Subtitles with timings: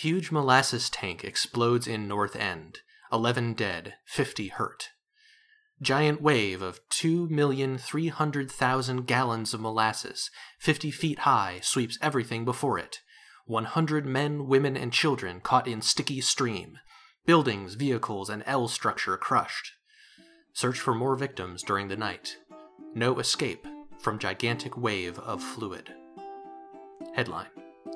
[0.00, 2.78] Huge molasses tank explodes in North End.
[3.12, 4.88] 11 dead, 50 hurt.
[5.82, 13.00] Giant wave of 2,300,000 gallons of molasses, 50 feet high, sweeps everything before it.
[13.44, 16.78] 100 men, women, and children caught in sticky stream.
[17.26, 19.72] Buildings, vehicles, and L structure crushed.
[20.54, 22.38] Search for more victims during the night.
[22.94, 23.66] No escape
[23.98, 25.92] from gigantic wave of fluid.
[27.14, 27.48] Headline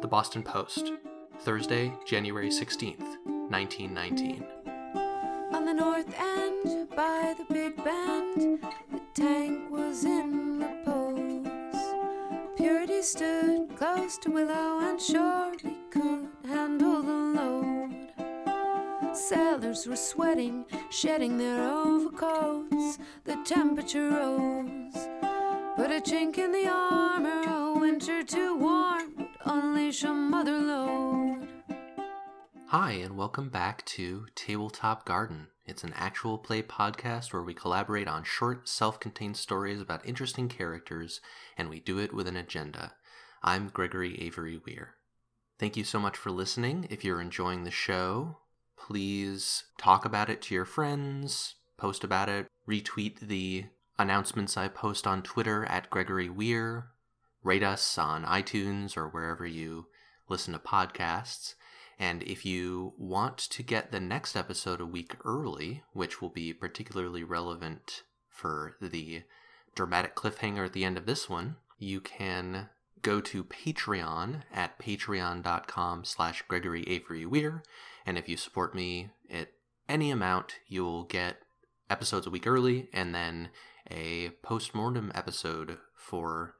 [0.02, 0.92] The Boston Post,
[1.40, 3.18] Thursday, January 16th,
[3.50, 4.44] 1919.
[5.52, 8.60] On the north end, by the big bend,
[8.92, 11.46] the tank was in repose.
[12.56, 18.12] Purity stood close to Willow and surely could handle the load.
[19.14, 22.98] Sailors were sweating, shedding their overcoats.
[23.24, 25.08] The temperature rose.
[25.76, 29.15] Put a chink in the armor, a winter too warm
[29.46, 31.48] unleash a mother load.
[32.66, 35.46] Hi, and welcome back to Tabletop Garden.
[35.64, 40.48] It's an actual play podcast where we collaborate on short, self contained stories about interesting
[40.48, 41.20] characters,
[41.56, 42.94] and we do it with an agenda.
[43.40, 44.94] I'm Gregory Avery Weir.
[45.60, 46.88] Thank you so much for listening.
[46.90, 48.38] If you're enjoying the show,
[48.76, 53.66] please talk about it to your friends, post about it, retweet the
[53.96, 56.88] announcements I post on Twitter at Gregory Weir,
[57.46, 59.86] rate us on iTunes or wherever you
[60.28, 61.54] listen to podcasts.
[61.98, 66.52] And if you want to get the next episode a week early, which will be
[66.52, 69.22] particularly relevant for the
[69.74, 72.68] dramatic cliffhanger at the end of this one, you can
[73.00, 77.62] go to Patreon at patreon.com slash Gregory Avery Weir.
[78.04, 79.50] And if you support me at
[79.88, 81.36] any amount, you'll get
[81.88, 83.50] episodes a week early and then
[83.88, 86.55] a post-mortem episode for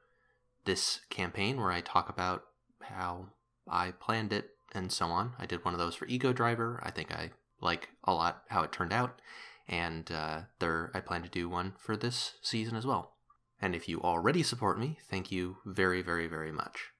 [0.67, 2.43] this campaign where I talk about
[2.81, 3.29] how
[3.67, 5.33] I planned it and so on.
[5.39, 6.79] I did one of those for Ego Driver.
[6.83, 9.19] I think I like a lot how it turned out,
[9.67, 13.15] and uh, there I plan to do one for this season as well.
[13.59, 16.91] And if you already support me, thank you very, very, very much.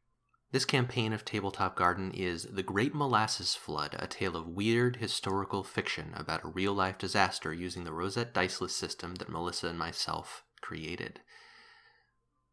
[0.51, 5.61] This campaign of Tabletop Garden is The Great Molasses Flood, a tale of weird historical
[5.61, 10.45] fiction about a real life disaster using the Rosette Diceless system that Melissa and myself
[10.61, 11.19] created.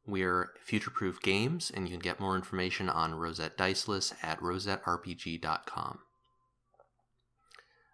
[0.07, 5.99] We're Future Proof Games, and you can get more information on Rosette Diceless at rosetterpg.com.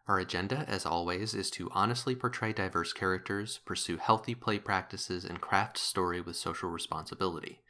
[0.08, 5.40] Our agenda, as always, is to honestly portray diverse characters, pursue healthy play practices, and
[5.40, 7.60] craft story with social responsibility.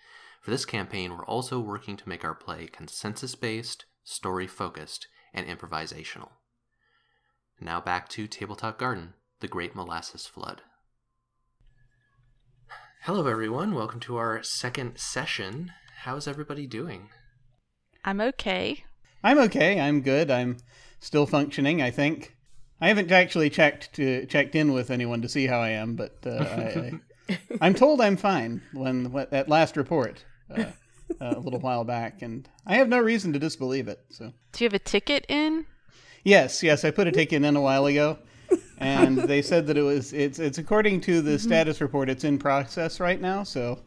[0.41, 5.47] For this campaign, we're also working to make our play consensus based, story focused, and
[5.47, 6.31] improvisational.
[7.61, 10.63] Now back to Tabletop Garden The Great Molasses Flood.
[13.05, 13.75] Hello, everyone.
[13.75, 15.73] Welcome to our second session.
[16.03, 17.09] How's everybody doing?
[18.05, 18.85] I'm okay.
[19.25, 19.81] I'm okay.
[19.81, 20.31] I'm good.
[20.31, 20.59] I'm
[20.99, 21.81] still functioning.
[21.81, 22.37] I think.
[22.79, 26.19] I haven't actually checked to checked in with anyone to see how I am, but
[26.27, 27.01] uh, I,
[27.31, 28.61] I, am told I'm fine.
[28.75, 30.23] When what, that last report
[30.55, 30.67] uh,
[31.23, 34.01] a little while back, and I have no reason to disbelieve it.
[34.11, 34.35] So.
[34.53, 35.65] Do you have a ticket in?
[36.23, 36.85] Yes, yes.
[36.85, 38.19] I put a ticket in a while ago,
[38.81, 42.09] and they said that it was it's it's according to the status report.
[42.09, 43.43] It's in process right now.
[43.43, 43.81] So.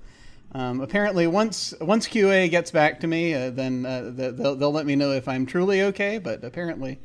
[0.56, 4.86] Um, apparently, once once QA gets back to me, uh, then uh, they'll, they'll let
[4.86, 6.20] me know if I'm truly okay.
[6.20, 7.00] But apparently,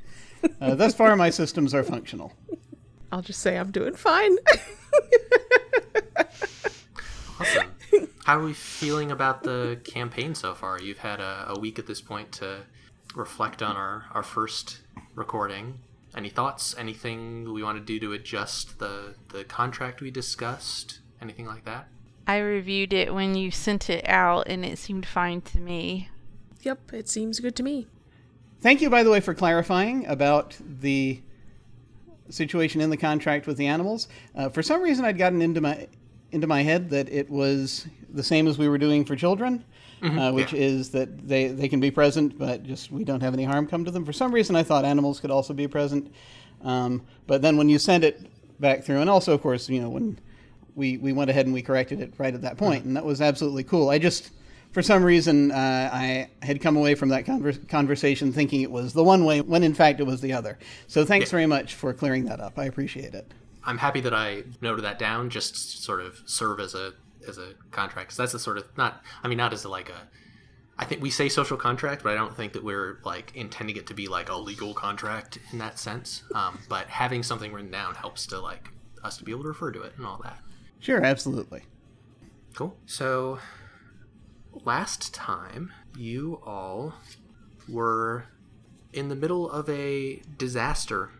[0.61, 2.35] uh, thus far, my systems are functional.
[3.11, 4.37] I'll just say I'm doing fine.
[7.41, 8.09] Awesome.
[8.25, 10.81] How are we feeling about the campaign so far?
[10.81, 12.63] You've had a, a week at this point to
[13.15, 14.81] reflect on our, our first
[15.15, 15.79] recording.
[16.17, 16.75] Any thoughts?
[16.79, 21.01] Anything we want to do to adjust the, the contract we discussed?
[21.21, 21.89] Anything like that?
[22.27, 26.11] I reviewed it when you sent it out and it seemed fine to me.
[26.61, 27.87] yep, it seems good to me.
[28.61, 31.23] Thank you, by the way, for clarifying about the
[32.29, 34.09] situation in the contract with the animals.
[34.35, 35.89] Uh, for some reason, I'd gotten into my
[36.31, 39.65] into my head that it was the same as we were doing for children,
[40.03, 40.61] uh, which yeah.
[40.61, 43.85] is that they they can be present, but just we don't have any harm come
[43.85, 44.05] to them.
[44.05, 46.13] For some reason, I thought animals could also be present,
[46.63, 48.21] um, but then when you send it
[48.61, 50.19] back through, and also, of course, you know when
[50.75, 53.21] we we went ahead and we corrected it right at that point, and that was
[53.21, 53.89] absolutely cool.
[53.91, 54.31] I just
[54.73, 58.93] for some reason, uh, I had come away from that conver- conversation thinking it was
[58.93, 60.59] the one way, when in fact it was the other.
[60.87, 61.37] So thanks Yeah.
[61.37, 62.59] very much for clearing that up.
[62.59, 63.33] I appreciate it.
[63.65, 66.93] I'm happy that I noted that down just sort of serve as a
[67.27, 68.11] as a contract.
[68.11, 69.03] 'Cause that's a sort of not.
[69.23, 70.09] I mean, not as a, like a.
[70.81, 73.87] I think we say social contract, but I don't think that we're like intending it
[73.89, 76.23] to be like a legal contract in that sense.
[76.35, 78.69] Um, but having something written down helps to like
[79.03, 80.39] us to be able to refer to it and all that.
[80.79, 81.63] Sure, absolutely.
[82.55, 82.77] Cool.
[82.87, 83.39] So
[84.53, 86.95] last time you all
[87.69, 88.27] were
[88.93, 91.11] in the middle of a disaster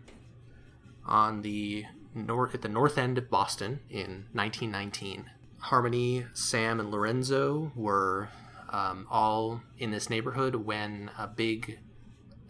[1.05, 1.85] on the
[2.15, 5.29] north at the north end of Boston in 1919.
[5.59, 8.29] Harmony, Sam, and Lorenzo were
[8.69, 11.79] um, all in this neighborhood when a big,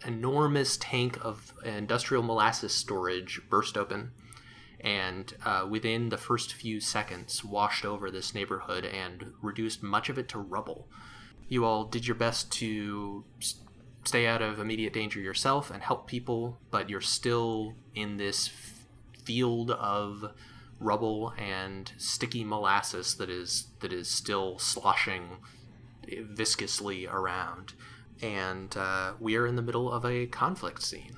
[0.06, 4.12] enormous tank of industrial molasses storage burst open,
[4.80, 10.18] and uh, within the first few seconds, washed over this neighborhood and reduced much of
[10.18, 10.88] it to rubble.
[11.48, 13.24] You all did your best to
[14.04, 18.86] stay out of immediate danger yourself and help people, but you're still in this f-
[19.24, 20.32] field of
[20.80, 25.38] rubble and sticky molasses that is that is still sloshing
[26.08, 27.74] viscously around.
[28.22, 31.16] And uh, we are in the middle of a conflict scene.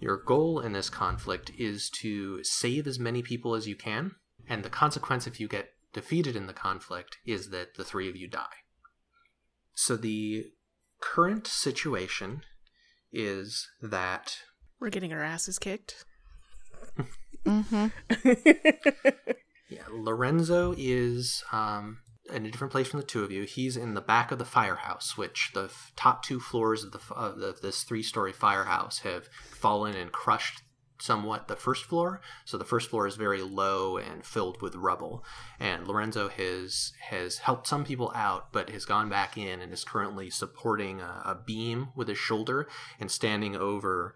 [0.00, 4.12] Your goal in this conflict is to save as many people as you can,
[4.48, 8.16] and the consequence if you get defeated in the conflict is that the three of
[8.16, 8.64] you die.
[9.74, 10.46] So the
[11.00, 12.42] current situation
[13.12, 14.38] is that
[14.78, 16.04] We're getting our asses kicked.
[17.46, 17.86] Mm-hmm.
[19.70, 21.98] yeah, Lorenzo is um,
[22.32, 23.44] in a different place from the two of you.
[23.44, 26.98] He's in the back of the firehouse, which the f- top two floors of the
[26.98, 30.62] f- of this three-story firehouse have fallen and crushed
[31.00, 32.20] somewhat the first floor.
[32.44, 35.24] So the first floor is very low and filled with rubble.
[35.58, 39.84] And Lorenzo has has helped some people out, but has gone back in and is
[39.84, 44.14] currently supporting a, a beam with his shoulder and standing over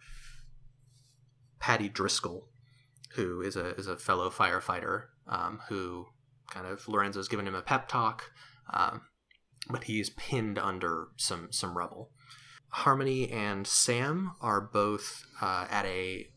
[1.58, 2.48] Patty Driscoll,
[3.14, 6.06] who is a is a fellow firefighter um, who
[6.50, 8.30] kind of Lorenzo's given him a pep talk,
[8.72, 9.02] um,
[9.70, 12.10] but he's pinned under some some rubble.
[12.68, 16.28] Harmony and Sam are both uh, at a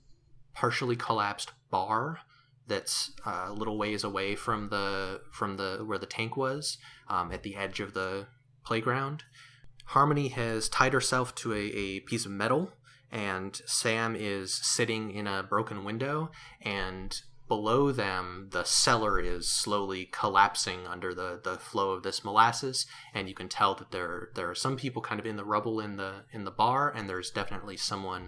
[0.54, 2.20] partially collapsed bar
[2.68, 6.78] that's uh, a little ways away from the from the where the tank was
[7.08, 8.28] um, at the edge of the
[8.66, 9.24] playground.
[9.86, 12.74] Harmony has tied herself to a, a piece of metal,
[13.12, 16.32] and Sam is sitting in a broken window,
[16.62, 17.16] and
[17.48, 23.30] below them the cellar is slowly collapsing under the, the flow of this molasses and
[23.30, 25.96] you can tell that there there are some people kind of in the rubble in
[25.96, 28.28] the in the bar and there's definitely someone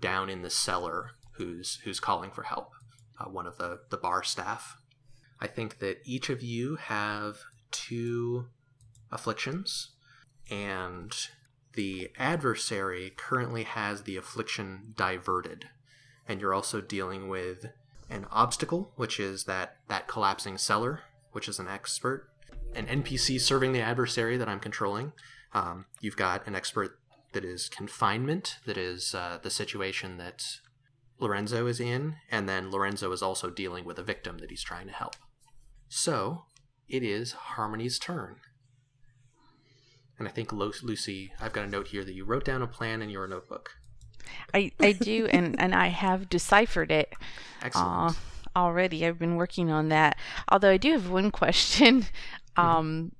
[0.00, 2.70] down in the cellar who's who's calling for help
[3.18, 4.76] uh, one of the the bar staff.
[5.40, 7.38] I think that each of you have
[7.70, 8.46] two
[9.10, 9.90] afflictions
[10.50, 11.12] and
[11.74, 15.68] the adversary currently has the affliction diverted
[16.26, 17.66] and you're also dealing with
[18.10, 21.00] an obstacle, which is that that collapsing cellar,
[21.32, 22.28] which is an expert,
[22.74, 25.12] an NPC serving the adversary that I'm controlling.
[25.52, 26.98] Um, you've got an expert
[27.32, 30.44] that is confinement, that is uh, the situation that
[31.18, 34.86] Lorenzo is in, and then Lorenzo is also dealing with a victim that he's trying
[34.86, 35.16] to help.
[35.88, 36.44] So
[36.88, 38.36] it is Harmony's turn.
[40.18, 43.02] And I think Lucy, I've got a note here that you wrote down a plan
[43.02, 43.76] in your notebook.
[44.52, 47.12] I, I do, and, and I have deciphered it
[47.62, 48.12] Excellent.
[48.12, 48.12] uh,
[48.56, 49.06] already.
[49.06, 50.16] I've been working on that.
[50.48, 52.06] Although I do have one question.
[52.56, 53.10] Um,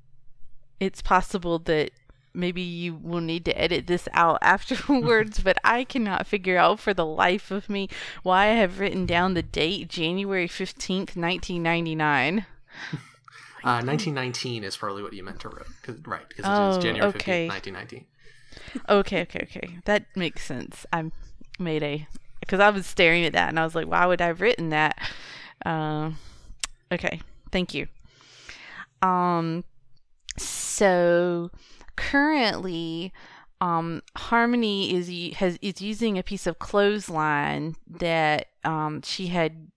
[0.79, 1.91] it's possible that
[2.35, 6.93] maybe you will need to edit this out afterwards, but I cannot figure out for
[6.93, 7.88] the life of me
[8.23, 12.47] why I have written down the date January 15th, 1999.
[13.64, 16.28] Uh, 1919 is probably what you meant to write, cause, right?
[16.28, 17.49] Because it Oh, is January 15th, okay.
[17.49, 18.05] 1919.
[18.88, 19.78] Okay, okay, okay.
[19.87, 20.84] That makes sense.
[20.93, 21.11] I
[21.58, 22.06] made a
[22.40, 24.68] because I was staring at that and I was like, why would I have written
[24.71, 24.99] that?
[25.64, 26.18] Um,
[26.92, 27.87] okay, thank you.
[29.00, 29.64] Um,
[30.37, 31.50] so
[31.97, 33.12] currently,
[33.61, 39.68] um, Harmony is has is using a piece of clothesline that um she had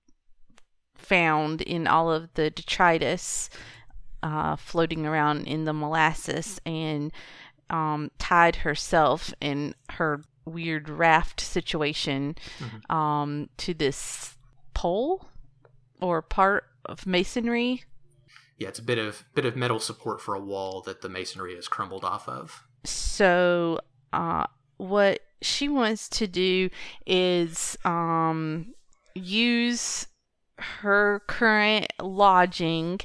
[0.96, 3.50] found in all of the detritus
[4.24, 7.12] uh, floating around in the molasses and
[7.70, 12.36] um, tied herself in her weird raft situation
[12.90, 14.36] um, to this
[14.74, 15.28] pole
[16.00, 17.84] or part of masonry.
[18.58, 21.56] Yeah, it's a bit of bit of metal support for a wall that the masonry
[21.56, 22.64] has crumbled off of.
[22.86, 23.80] So,
[24.14, 24.48] uh,
[24.78, 26.70] what she wants to do
[27.06, 28.74] is um,
[29.14, 30.08] use
[30.58, 33.00] her current lodging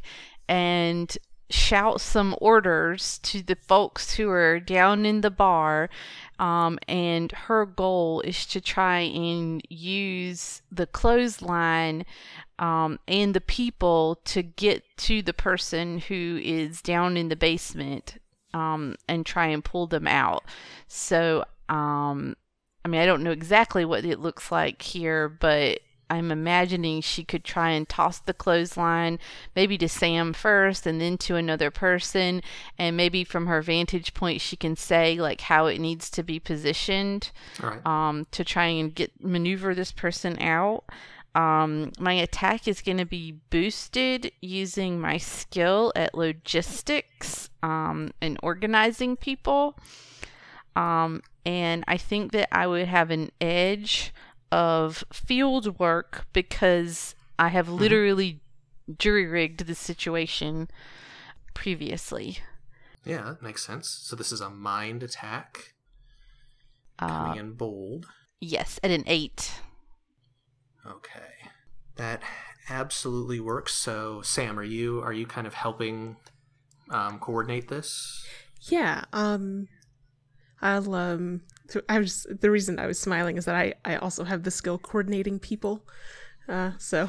[0.48, 1.16] and
[1.52, 5.90] shout some orders to the folks who are down in the bar.
[6.38, 12.04] Um, and her goal is to try and use the clothesline
[12.58, 18.18] um, and the people to get to the person who is down in the basement
[18.54, 20.44] um, and try and pull them out.
[20.88, 22.36] So, um,
[22.84, 25.80] I mean, I don't know exactly what it looks like here, but
[26.12, 29.18] I'm imagining she could try and toss the clothesline
[29.56, 32.42] maybe to Sam first and then to another person.
[32.78, 36.38] And maybe from her vantage point, she can say like how it needs to be
[36.38, 37.30] positioned
[37.62, 37.84] right.
[37.86, 40.84] um, to try and get maneuver this person out.
[41.34, 48.38] Um, my attack is going to be boosted using my skill at logistics um, and
[48.42, 49.78] organizing people.
[50.76, 54.12] Um, and I think that I would have an edge
[54.52, 58.40] of field work because I have literally
[58.98, 60.68] jury rigged the situation
[61.54, 62.38] previously.
[63.04, 63.88] Yeah, that makes sense.
[63.88, 65.74] So this is a mind attack
[66.98, 68.06] Uh, coming in bold.
[68.40, 69.52] yes, at an eight.
[70.86, 71.50] Okay.
[71.96, 72.22] That
[72.68, 73.74] absolutely works.
[73.74, 76.16] So Sam, are you are you kind of helping
[76.90, 78.24] um, coordinate this?
[78.62, 79.04] Yeah.
[79.12, 79.68] Um,
[80.60, 81.42] I'll um.
[81.72, 84.50] Th- I was the reason I was smiling is that I I also have the
[84.50, 85.82] skill coordinating people.
[86.48, 87.08] Uh, so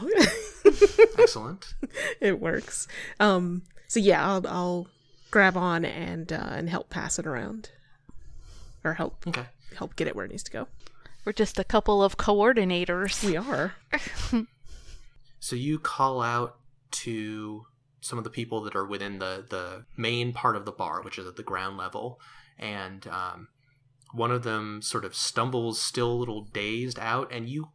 [1.19, 1.73] Excellent.
[2.21, 2.87] it works.
[3.19, 3.63] Um.
[3.87, 4.87] So yeah, I'll I'll
[5.31, 7.69] grab on and uh, and help pass it around,
[8.83, 9.45] or help Okay.
[9.75, 10.67] help get it where it needs to go.
[11.25, 13.23] We're just a couple of coordinators.
[13.23, 13.73] We are.
[15.39, 16.55] So you call out
[17.03, 17.65] to
[17.99, 21.17] some of the people that are within the the main part of the bar, which
[21.19, 22.21] is at the ground level,
[22.57, 23.49] and um,
[24.13, 27.69] one of them sort of stumbles, still a little dazed out, and you,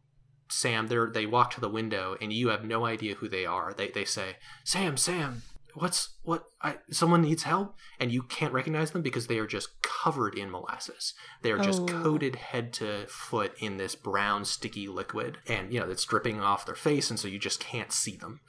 [0.49, 3.73] Sam, they they walk to the window, and you have no idea who they are.
[3.73, 5.43] They they say, Sam, Sam,
[5.75, 6.45] what's what?
[6.61, 10.49] I someone needs help, and you can't recognize them because they are just covered in
[10.49, 11.13] molasses.
[11.41, 11.85] They are just Oh.
[11.85, 16.65] coated head to foot in this brown sticky liquid, and you know it's dripping off
[16.65, 18.39] their face, and so you just can't see them.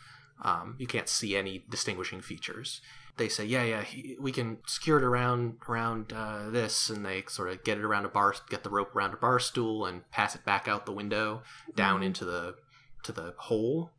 [0.42, 2.80] Um, you can't see any distinguishing features.
[3.16, 7.24] They say, "Yeah, yeah, he, we can secure it around around uh, this," and they
[7.28, 10.08] sort of get it around a bar, get the rope around a bar stool, and
[10.10, 11.42] pass it back out the window
[11.74, 12.54] down into the
[13.04, 13.90] to the hole.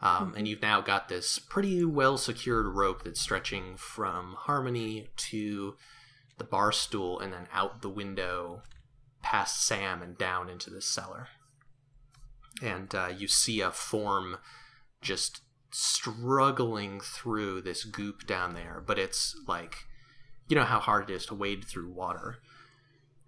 [0.00, 5.74] Um, and you've now got this pretty well secured rope that's stretching from Harmony to
[6.38, 8.62] the bar stool and then out the window
[9.22, 11.28] past Sam and down into the cellar.
[12.62, 14.38] And uh, you see a form
[15.00, 19.76] just struggling through this goop down there, but it's like,
[20.48, 22.38] you know how hard it is to wade through water.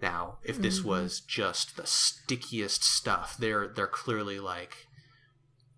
[0.00, 4.86] Now, if this was just the stickiest stuff, they're they're clearly like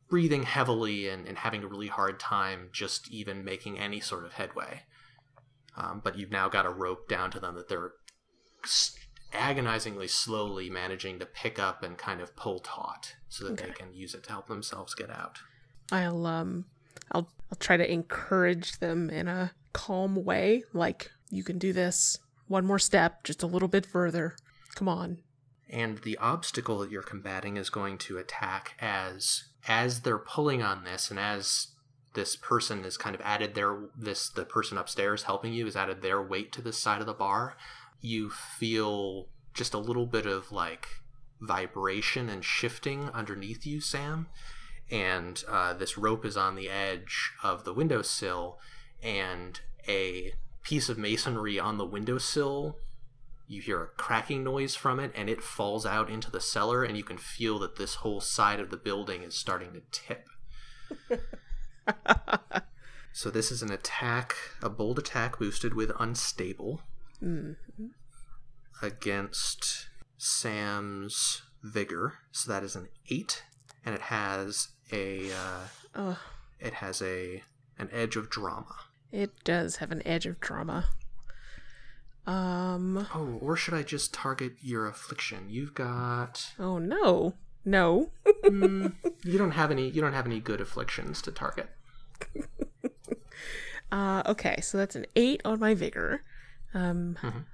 [0.09, 4.35] breathing heavily and, and having a really hard time just even making any sort of
[4.35, 4.83] headway.
[5.77, 7.93] Um, but you've now got a rope down to them that they're
[9.33, 13.93] agonizingly slowly managing to pick up and kind of pull taut so that they can
[13.95, 15.39] use it to help themselves get out.
[15.93, 16.65] I'll um
[17.13, 22.19] I'll I'll try to encourage them in a calm way, like you can do this.
[22.49, 24.35] One more step, just a little bit further.
[24.75, 25.19] Come on.
[25.71, 30.85] and the obstacle that you're combating is going to attack as as they're pulling on
[30.85, 31.69] this and as
[32.15, 36.03] this person has kind of added their this the person upstairs helping you has added
[36.03, 37.57] their weight to this side of the bar
[38.01, 40.87] you feel just a little bit of like
[41.41, 44.27] vibration and shifting underneath you sam
[44.93, 48.59] and uh, this rope is on the edge of the windowsill
[49.03, 50.33] and a
[50.63, 52.77] piece of masonry on the windowsill
[53.49, 56.97] you hear a cracking noise from it and it falls out into the cellar and
[56.97, 60.29] you can feel that this whole side of the building is starting to tip.
[63.13, 66.81] So this is an attack a bold attack boosted with unstable
[68.81, 72.15] against sam's vigor.
[72.33, 73.45] So that is an 8
[73.85, 75.31] and it has a
[75.95, 76.15] uh,
[76.61, 77.43] it has a
[77.79, 78.75] an edge of drama
[79.11, 80.87] It does have an edge of drama.
[82.27, 87.35] Um oh or should i just target your affliction you've got oh no.
[87.65, 88.11] No.
[88.45, 88.95] Mm,
[89.25, 89.89] you don't have any.
[89.89, 91.69] You don't have any good afflictions to target.
[93.93, 96.23] Uh okay, so that's an 8 on my vigor.
[96.73, 97.45] Um Mhm.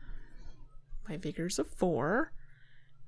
[1.08, 2.30] my vigor's a 4.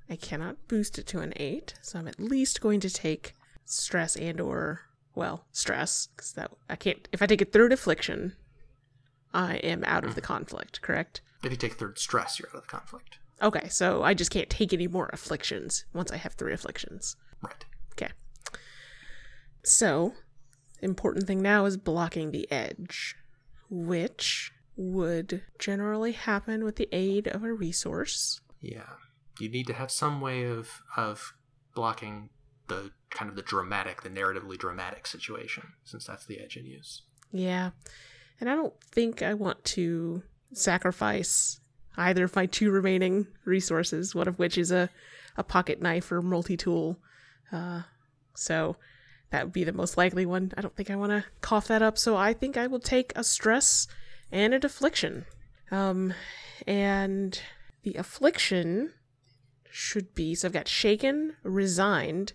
[0.08, 3.34] I cannot boost it to an 8, so I'm at least going to take
[3.70, 4.82] stress and or
[5.14, 8.36] well, stress cuz that I can't if I take a third affliction,
[9.32, 11.20] I am out of the conflict, correct?
[11.42, 13.18] If you take third stress, you're out of the conflict.
[13.42, 17.16] Okay, so I just can't take any more afflictions once I have 3 afflictions.
[17.42, 17.64] Right.
[17.92, 18.12] Okay.
[19.62, 20.12] So,
[20.82, 23.16] important thing now is blocking the edge,
[23.70, 28.40] which would generally happen with the aid of a resource.
[28.60, 28.96] Yeah.
[29.38, 31.32] You need to have some way of of
[31.74, 32.28] blocking
[32.70, 37.02] the kind of the dramatic, the narratively dramatic situation, since that's the edge in use.
[37.30, 37.72] Yeah.
[38.40, 40.22] And I don't think I want to
[40.54, 41.60] sacrifice
[41.98, 44.88] either of my two remaining resources, one of which is a,
[45.36, 46.98] a pocket knife or multi tool.
[47.52, 47.82] Uh,
[48.34, 48.76] So
[49.30, 50.52] that would be the most likely one.
[50.56, 53.12] I don't think I want to cough that up, so I think I will take
[53.14, 53.86] a stress
[54.32, 55.26] and an affliction.
[55.70, 56.14] Um,
[56.66, 57.40] and
[57.82, 58.92] the affliction
[59.70, 62.32] should be so I've got shaken, resigned,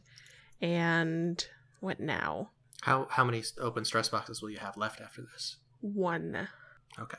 [0.62, 1.46] and
[1.80, 2.52] what now?
[2.82, 5.58] How how many open stress boxes will you have left after this?
[5.82, 6.48] One.
[7.00, 7.18] Okay.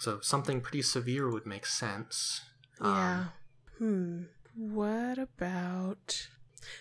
[0.00, 2.42] So something pretty severe would make sense.
[2.80, 3.20] Yeah.
[3.20, 3.32] Um,
[3.78, 4.22] hmm.
[4.74, 6.28] What about.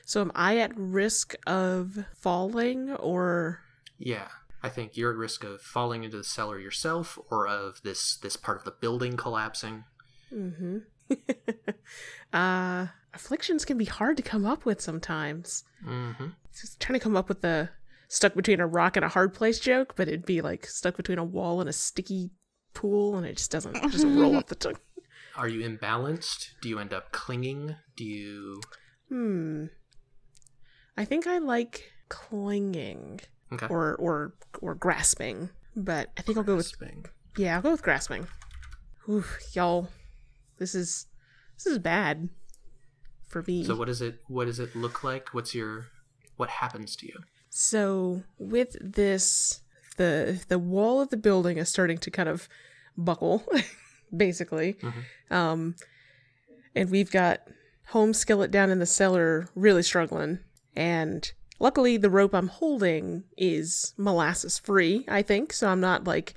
[0.05, 3.61] So am I at risk of falling or.
[3.97, 4.27] yeah.
[4.63, 8.37] I think you're at risk of falling into the cellar yourself or of this this
[8.37, 9.85] part of the building collapsing.
[10.31, 10.77] Mm-hmm.
[12.33, 15.63] uh, afflictions can be hard to come up with sometimes.
[15.85, 16.27] Mm-hmm.
[16.59, 17.69] Just trying to come up with the
[18.07, 21.17] stuck between a rock and a hard place joke, but it'd be like stuck between
[21.17, 22.31] a wall and a sticky
[22.73, 24.77] pool, and it just doesn't it doesn't roll off the tongue.
[25.37, 26.49] Are you imbalanced?
[26.61, 27.75] Do you end up clinging?
[27.95, 28.61] Do you
[29.09, 29.65] Hmm.
[30.97, 33.19] I think I like clinging
[33.53, 33.67] Okay.
[33.69, 37.05] or or or grasping, but I think I'll go with Grasping.
[37.37, 38.27] yeah, I'll go with grasping.
[39.09, 39.89] Oof, y'all,
[40.57, 41.07] this is
[41.57, 42.29] this is bad
[43.31, 43.63] for me.
[43.63, 45.29] So what does it what does it look like?
[45.33, 45.87] What's your
[46.37, 47.19] what happens to you?
[47.49, 49.61] So with this,
[49.97, 52.47] the the wall of the building is starting to kind of
[52.97, 53.43] buckle,
[54.15, 54.77] basically.
[55.29, 55.75] Um,
[56.75, 57.41] and we've got
[57.87, 60.39] home skillet down in the cellar really struggling.
[60.75, 65.05] And luckily, the rope I'm holding is molasses free.
[65.07, 65.67] I think so.
[65.69, 66.33] I'm not like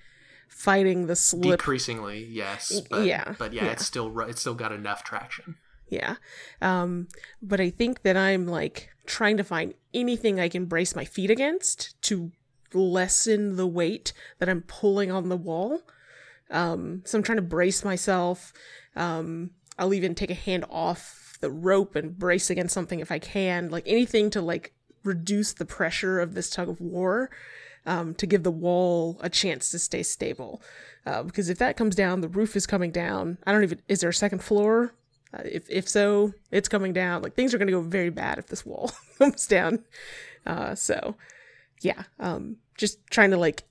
[0.49, 1.59] fighting the slip.
[1.59, 2.81] Decreasingly, yes.
[2.91, 3.71] But, yeah, But yeah, yeah.
[3.73, 5.57] it's still it's still got enough traction.
[5.95, 6.17] Yeah.
[6.61, 7.09] Um,
[7.41, 11.31] but I think that I'm like trying to find anything I can brace my feet
[11.31, 12.33] against to
[12.73, 15.83] lessen the weight that I'm pulling on the wall.
[16.51, 18.53] Um, so I'm trying to brace myself.
[18.97, 23.19] Um, I'll even take a hand off the rope and brace against something if I
[23.19, 24.73] can, like anything to like
[25.05, 27.31] reduce the pressure of this tug of war.
[27.87, 30.63] Um, to give the wall a chance to stay stable,
[31.05, 33.37] uh, because if that comes down, the roof is coming down.
[33.47, 33.83] I don't even.
[33.89, 34.95] Is there a second floor?
[35.35, 37.23] Uh, if if so, it's coming down.
[37.23, 39.85] Like things are going to go very bad if this wall comes down.
[40.47, 41.17] Uh, so,
[41.81, 43.65] yeah, um, just trying to like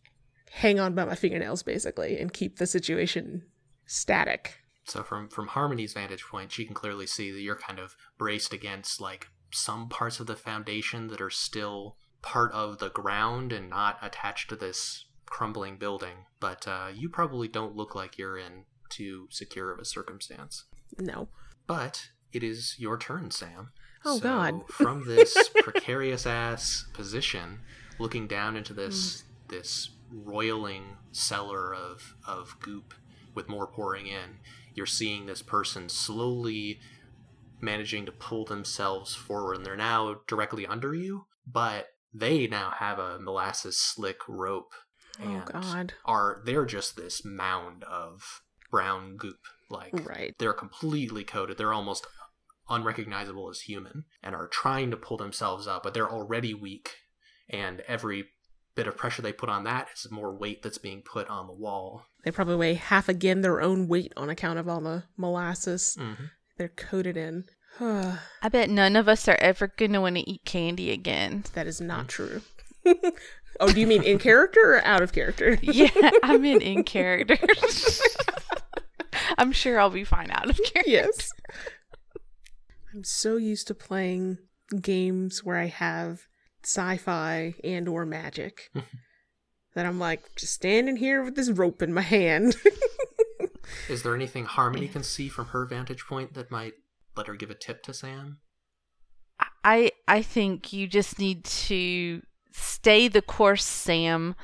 [0.52, 3.44] hang on by my fingernails basically and keep the situation
[3.86, 4.60] static.
[4.86, 8.54] So from from Harmony's vantage point, she can clearly see that you're kind of braced
[8.54, 13.70] against like some parts of the foundation that are still part of the ground and
[13.70, 16.26] not attached to this crumbling building.
[16.40, 20.66] But uh, you probably don't look like you're in too secure of a circumstance.
[21.00, 21.30] No.
[21.68, 23.72] But it is your turn, Sam.
[24.06, 24.62] Oh, So, God.
[24.70, 27.60] from this precarious ass position,
[28.00, 29.56] looking down into this hmm.
[29.56, 32.94] this roiling cellar of of goop
[33.34, 34.40] with more pouring in,
[34.74, 36.80] you're seeing this person slowly
[37.62, 43.00] managing to pull themselves forward, and they're now directly under you, but they now have
[43.00, 44.74] a molasses slick rope
[45.22, 45.94] Oh God.
[46.06, 50.34] are they're just this mound of brown goop like Right.
[50.40, 52.06] they're completely coated they're almost
[52.70, 56.92] unrecognizable as human and are trying to pull themselves up but they're already weak
[57.50, 58.26] and every
[58.76, 61.54] bit of pressure they put on that is more weight that's being put on the
[61.54, 65.96] wall They probably weigh half again their own weight on account of all the molasses
[66.00, 66.30] Mhm.
[66.58, 67.46] they're coated in.
[67.80, 71.44] I bet none of us are ever going to want to eat candy again.
[71.54, 72.42] that is not true.
[73.60, 75.58] oh, do you mean in character or out of character?
[75.62, 75.90] Yeah,
[76.24, 77.38] I'm in in character.
[79.38, 80.90] I'm sure I'll be fine out of character.
[80.90, 81.32] yes.
[82.94, 84.38] I'm so used to playing
[84.82, 86.22] games where I have
[86.64, 88.72] sci-fi and or magic
[89.76, 92.56] that I'm like just standing here with this rope in my hand.
[93.90, 96.74] is there anything harmony can see from her vantage point that might
[97.16, 98.40] let her give a tip to sam
[99.64, 104.36] I I think you just need to stay the course, Sam.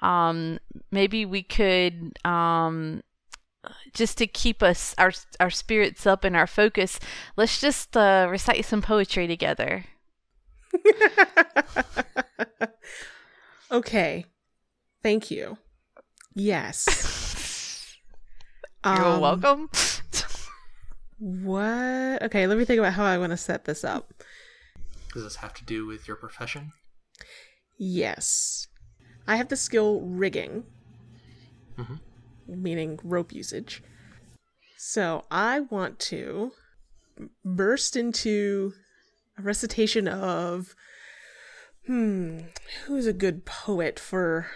[0.00, 0.58] Um,
[0.90, 3.02] maybe we could um,
[3.94, 6.98] just to keep us our our spirits up and our focus.
[7.36, 9.84] Let's just uh, recite some poetry together.
[13.70, 14.24] okay.
[15.02, 15.58] Thank you.
[16.34, 17.96] Yes.
[18.84, 19.70] You're Um, welcome.
[21.18, 22.22] What?
[22.22, 24.12] Okay, let me think about how I want to set this up.
[25.14, 26.72] does this have to do with your profession
[27.78, 28.66] Yes.
[29.28, 30.64] I have the skill rigging,
[31.78, 32.00] Mhm.
[32.56, 33.82] Meaning rope usage.
[34.76, 36.52] So I want to
[37.44, 38.72] burst into
[39.38, 40.74] a recitation of.
[41.86, 42.38] Hmm,
[42.86, 44.46] who's a good poet for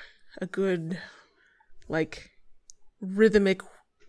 [0.41, 0.97] a good,
[1.89, 2.31] like,
[3.01, 3.63] rhythmic,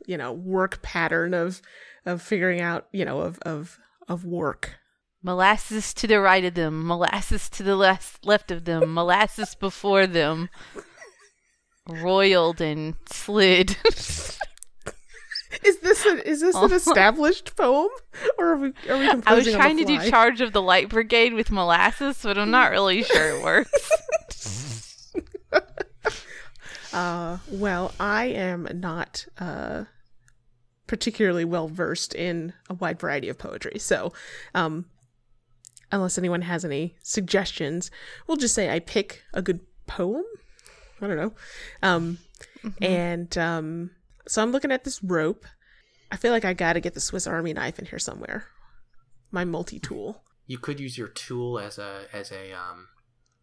[0.05, 1.61] you know, work pattern of
[2.05, 4.75] of figuring out, you know, of of of work.
[5.23, 10.05] Molasses to the right of them, molasses to the left left of them, molasses before
[10.05, 10.49] them.
[11.89, 13.77] Roiled and slid.
[15.63, 17.89] Is this a, is this an established poem,
[18.37, 21.33] or are we are we I was trying to do charge of the light brigade
[21.33, 23.91] with molasses, but I'm not really sure it works.
[26.93, 29.83] Uh, well, I am not uh,
[30.87, 34.13] particularly well versed in a wide variety of poetry, so
[34.55, 34.85] um,
[35.91, 37.91] unless anyone has any suggestions,
[38.25, 40.23] we'll just say I pick a good poem.
[41.01, 41.33] I don't know,
[41.83, 42.17] um,
[42.81, 43.91] and um,
[44.27, 45.45] so I'm looking at this rope.
[46.11, 48.45] I feel like I got to get the Swiss Army knife in here somewhere.
[49.31, 50.23] My multi tool.
[50.45, 52.87] You could use your tool as a as a um,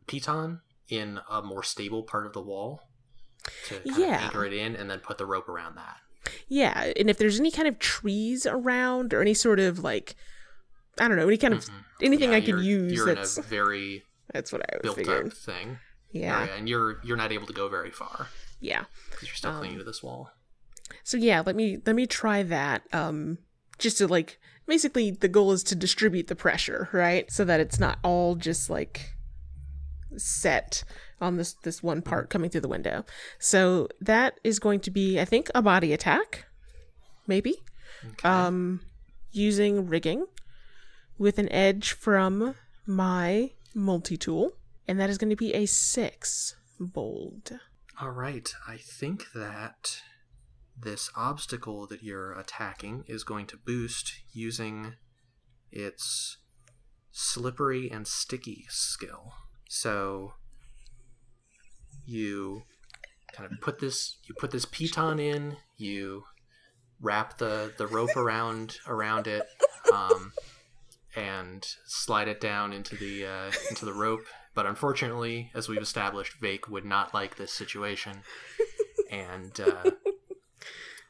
[0.06, 2.80] piton in a more stable part of the wall
[3.68, 4.20] to Yeah.
[4.22, 5.96] anchor it in, and then put the rope around that.
[6.48, 10.16] Yeah, and if there's any kind of trees around or any sort of like,
[10.98, 11.68] I don't know, any kind of
[12.00, 14.96] anything Yeah, I could use You're that's in a very that's what I was built
[14.96, 15.26] figuring.
[15.28, 15.78] up thing.
[16.14, 18.29] Yeah, area, and you're you're not able to go very far
[18.61, 18.85] yeah.
[19.11, 20.31] because you're still Um, clinging to this wall.
[21.03, 22.83] So yeah, let me let me try that.
[22.92, 23.38] Um,
[23.79, 27.31] just to like basically the goal is to distribute the pressure, right?
[27.31, 29.11] So that it's not all just like
[30.16, 30.85] set
[31.20, 33.05] on this this one part coming through the window.
[33.38, 36.46] So that is going to be, I think, a body attack,
[37.27, 37.62] maybe.
[38.05, 38.29] Okay.
[38.29, 38.81] um,
[39.33, 40.27] using rigging
[41.18, 42.55] with an edge from
[42.87, 44.53] my multi tool,
[44.87, 47.59] and that is going to be a six bold.
[48.01, 48.53] All right.
[48.66, 50.01] I think that
[50.79, 54.94] this obstacle that you're attacking is going to boost using
[55.70, 56.38] its
[57.12, 59.33] slippery and sticky skill.
[59.68, 60.35] So
[62.05, 62.62] you
[63.33, 66.25] kind of put this you put this piton in, you
[67.01, 69.47] wrap the the rope around around it
[69.92, 70.33] um,
[71.16, 74.24] and slide it down into the uh, into the rope.
[74.55, 78.22] But unfortunately, as we've established, Vake would not like this situation,
[79.11, 79.90] and uh,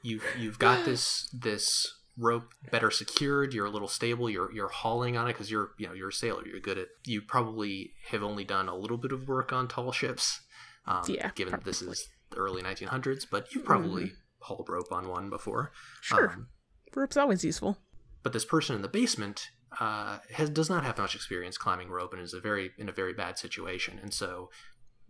[0.02, 1.86] you've you've got this this
[2.16, 3.52] rope better secured.
[3.52, 4.30] You're a little stable.
[4.30, 6.46] You're you're hauling on it because you're you know you're a sailor.
[6.46, 6.88] You're good at.
[7.04, 10.40] You probably have only done a little bit of work on tall ships.
[10.86, 15.08] Um, Yeah, given that this is the early 1900s, but you've probably hauled rope on
[15.08, 15.72] one before.
[16.02, 16.48] Sure, Um,
[16.94, 17.78] rope's always useful.
[18.22, 19.48] but this person in the basement
[19.80, 22.92] uh, has does not have much experience climbing rope and is a very in a
[22.92, 23.98] very bad situation.
[24.02, 24.50] And so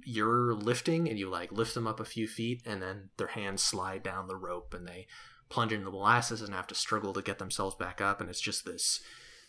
[0.05, 3.63] you're lifting and you like lift them up a few feet, and then their hands
[3.63, 5.07] slide down the rope and they
[5.49, 8.21] plunge into the molasses and have to struggle to get themselves back up.
[8.21, 9.01] And it's just this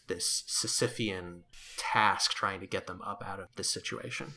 [0.07, 1.41] this Sisyphean
[1.77, 4.33] task trying to get them up out of this situation.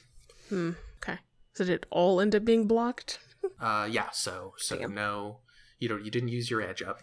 [0.48, 0.72] Hmm.
[0.96, 1.18] Okay.
[1.54, 3.20] So did it all end up being blocked?
[3.60, 4.10] Uh, yeah.
[4.10, 4.94] So so Damn.
[4.94, 5.40] no,
[5.78, 6.04] you don't.
[6.04, 7.02] You didn't use your edge up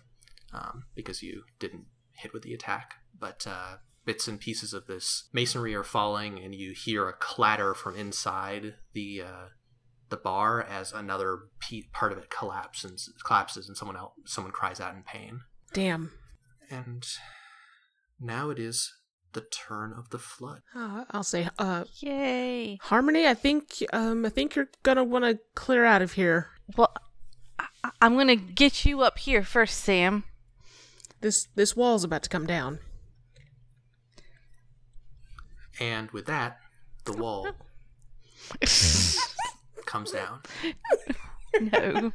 [0.54, 2.96] um, because you didn't hit with the attack.
[3.20, 7.74] But uh, bits and pieces of this masonry are falling, and you hear a clatter
[7.74, 9.46] from inside the uh,
[10.10, 13.12] the bar as another pe- part of it collapses.
[13.26, 15.42] Collapses, and someone else, someone cries out in pain.
[15.74, 16.12] Damn.
[16.70, 17.06] And
[18.20, 18.92] now it is
[19.34, 20.62] the turn of the flood.
[20.76, 22.78] Uh, I'll say, uh, Yay.
[22.84, 23.28] Harmony.
[23.28, 26.48] I think, um, I think you're gonna want to clear out of here.
[26.78, 26.94] Well,
[27.60, 30.24] I- I- I'm going to get you up here first, Sam.
[31.22, 32.80] This this wall's about to come down.
[35.80, 36.60] And with that,
[37.06, 37.48] the wall
[39.86, 40.42] comes down.
[41.62, 42.12] no.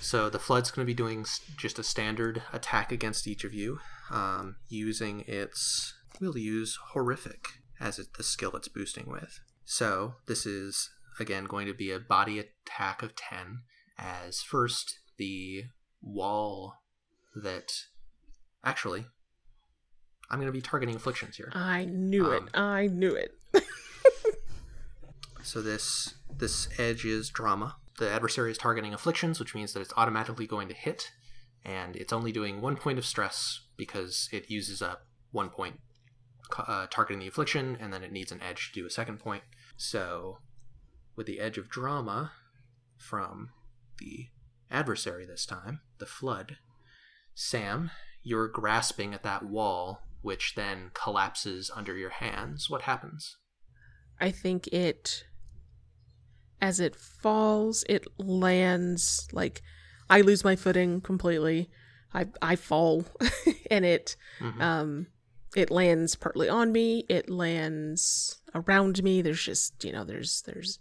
[0.00, 1.24] So the flood's going to be doing
[1.56, 3.78] just a standard attack against each of you,
[4.10, 5.94] um, using its.
[6.20, 7.48] We'll use horrific
[7.80, 9.40] as it, the skill it's boosting with.
[9.64, 13.62] So this is again going to be a body attack of ten.
[13.98, 15.64] As first the
[16.02, 16.74] wall
[17.34, 17.72] that
[18.64, 19.06] actually
[20.30, 21.50] I'm going to be targeting afflictions here.
[21.54, 22.56] I knew Um, it.
[22.58, 23.34] I knew it.
[25.42, 27.76] So this this edge is drama.
[27.98, 31.10] The adversary is targeting afflictions, which means that it's automatically going to hit,
[31.64, 35.80] and it's only doing one point of stress because it uses up one point
[36.58, 39.42] uh, targeting the affliction, and then it needs an edge to do a second point.
[39.76, 40.38] So,
[41.14, 42.32] with the edge of drama
[42.96, 43.50] from
[43.98, 44.28] the
[44.70, 46.56] adversary this time, the flood,
[47.34, 47.90] Sam,
[48.22, 52.68] you're grasping at that wall, which then collapses under your hands.
[52.70, 53.36] What happens?
[54.18, 55.24] I think it,
[56.60, 59.60] as it falls, it lands like
[60.08, 61.70] I lose my footing completely.
[62.12, 63.04] I I fall,
[63.70, 64.60] and it Mhm.
[64.60, 65.06] um
[65.54, 67.04] it lands partly on me.
[67.08, 69.20] It lands around me.
[69.22, 70.78] There's just you know there's there's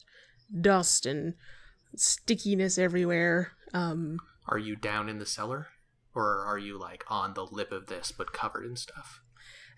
[0.62, 1.34] dust and
[1.96, 3.52] stickiness everywhere.
[3.74, 5.68] Um, Are you down in the cellar?
[6.16, 9.22] Or are you like on the lip of this but covered in stuff?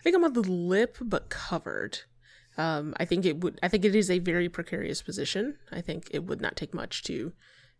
[0.05, 2.01] I think I'm on the lip, but covered.
[2.59, 3.59] Um, I think it would.
[3.63, 5.57] I think it is a very precarious position.
[5.71, 7.33] I think it would not take much to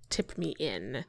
[0.09, 1.05] tip me in.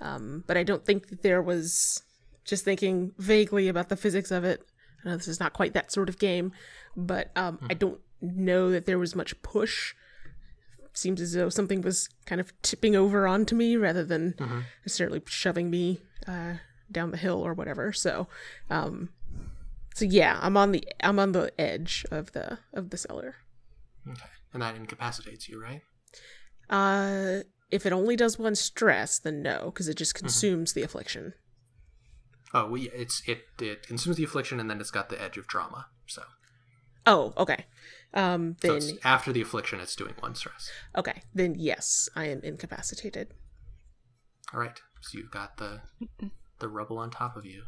[0.00, 2.02] Um, but I don't think that there was
[2.44, 4.62] just thinking vaguely about the physics of it.
[5.04, 6.52] I know this is not quite that sort of game,
[6.96, 9.94] but um, I don't know that there was much push.
[10.92, 14.34] Seems as though something was kind of tipping over onto me rather than
[14.84, 16.54] necessarily shoving me uh,
[16.90, 17.92] down the hill or whatever.
[17.92, 18.28] So,
[18.68, 19.10] um,
[19.94, 23.36] so yeah, I'm on the I'm on the edge of the of the cellar.
[24.08, 24.20] Okay.
[24.52, 25.82] And that incapacitates you, right?
[26.68, 31.34] Uh, if it only does one stress, then no, because it just consumes the affliction.
[32.52, 35.36] Oh, well, yeah, it's it it consumes the affliction and then it's got the edge
[35.36, 35.86] of trauma.
[36.06, 36.22] So,
[37.06, 37.66] Oh, okay.
[38.12, 40.68] Um, so then it's after the affliction, it's doing one stress.
[40.96, 43.28] okay, then yes, I am incapacitated.
[44.52, 44.80] All right.
[45.02, 45.80] So you've got the
[46.58, 47.62] the rubble on top of you.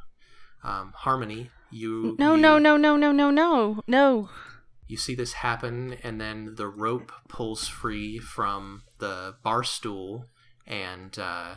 [0.64, 4.29] Um, Harmony, you No, you, no, no, no, no, no, no, no.
[4.87, 10.27] You see this happen, and then the rope pulls free from the bar stool
[10.66, 11.57] and uh,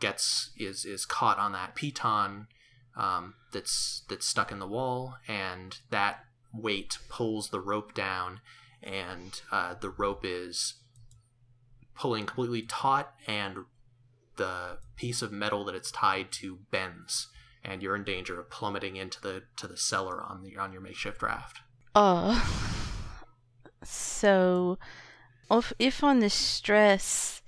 [0.00, 2.46] gets is is caught on that piton
[2.96, 8.40] um, that's that's stuck in the wall, and that weight pulls the rope down,
[8.82, 10.74] and uh, the rope is
[11.94, 13.58] pulling completely taut, and
[14.36, 17.28] the piece of metal that it's tied to bends,
[17.66, 20.80] and you're in danger of plummeting into the to the cellar on the on your
[20.80, 21.60] makeshift raft.
[21.94, 22.42] Uh,
[23.82, 24.78] so,
[25.50, 27.42] if, if on the stress,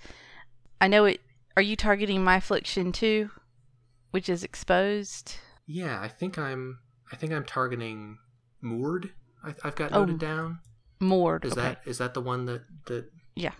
[0.81, 1.20] I know it.
[1.57, 3.31] Are you targeting my affliction too,
[4.12, 5.37] which is exposed?
[5.66, 6.78] Yeah, I think I'm.
[7.12, 8.18] I think I'm targeting
[8.61, 9.11] moored.
[9.44, 10.61] I, I've got Oh, noted down.
[11.00, 11.44] Moored.
[11.44, 11.61] Is okay.
[11.62, 13.11] that is that the one that that?
[13.35, 13.52] Yeah.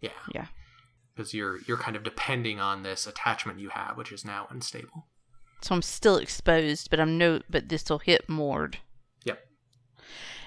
[0.00, 0.46] Yeah, Yeah.
[1.14, 5.06] because you're you're kind of depending on this attachment you have, which is now unstable.
[5.62, 7.40] So I'm still exposed, but I'm no.
[7.50, 8.78] But this will hit moored.
[9.24, 9.38] Yep.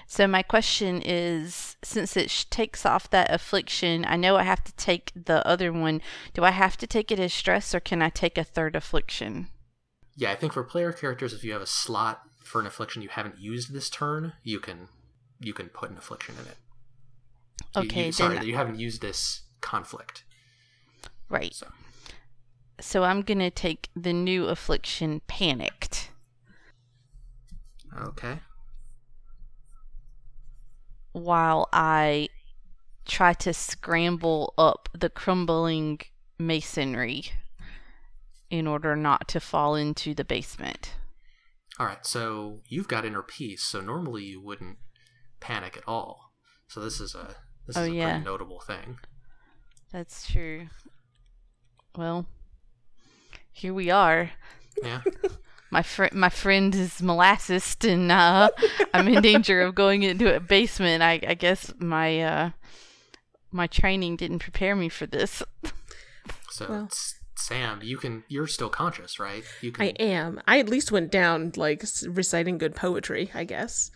[0.06, 4.64] So my question is, since it sh- takes off that affliction, I know I have
[4.64, 6.00] to take the other one.
[6.34, 9.48] Do I have to take it as stress, or can I take a third affliction?
[10.16, 13.08] Yeah, I think for player characters, if you have a slot for an affliction you
[13.08, 14.88] haven't used this turn, you can
[15.40, 16.56] you can put an affliction in it.
[17.76, 20.24] You- Okay, you, sorry, then- you haven't used this conflict.
[21.28, 21.54] Right.
[21.54, 21.66] So
[22.80, 26.10] So I'm gonna take the new affliction, panicked.
[27.96, 28.40] okay,
[31.12, 32.28] while I
[33.06, 36.00] try to scramble up the crumbling
[36.38, 37.24] masonry
[38.50, 40.94] in order not to fall into the basement.
[41.78, 42.04] all right.
[42.06, 43.62] So you've got inner peace.
[43.62, 44.78] So normally you wouldn't
[45.40, 46.32] panic at all.
[46.68, 48.10] So this is a this Oh, is a yeah.
[48.12, 48.98] pretty notable thing.
[49.92, 50.68] That's true.
[51.96, 52.26] Well,
[53.54, 54.30] here we are.
[54.82, 55.00] Yeah.
[55.70, 58.48] My friend, my friend is molasses, and uh,
[58.92, 61.02] I'm in danger of going into a basement.
[61.02, 62.50] I, I guess my uh,
[63.50, 65.42] my training didn't prepare me for this.
[66.50, 69.42] So Well- S- Sam, you can you're still conscious, right?
[69.60, 70.40] You can I am.
[70.46, 73.90] I at least went down like reciting good poetry, I guess.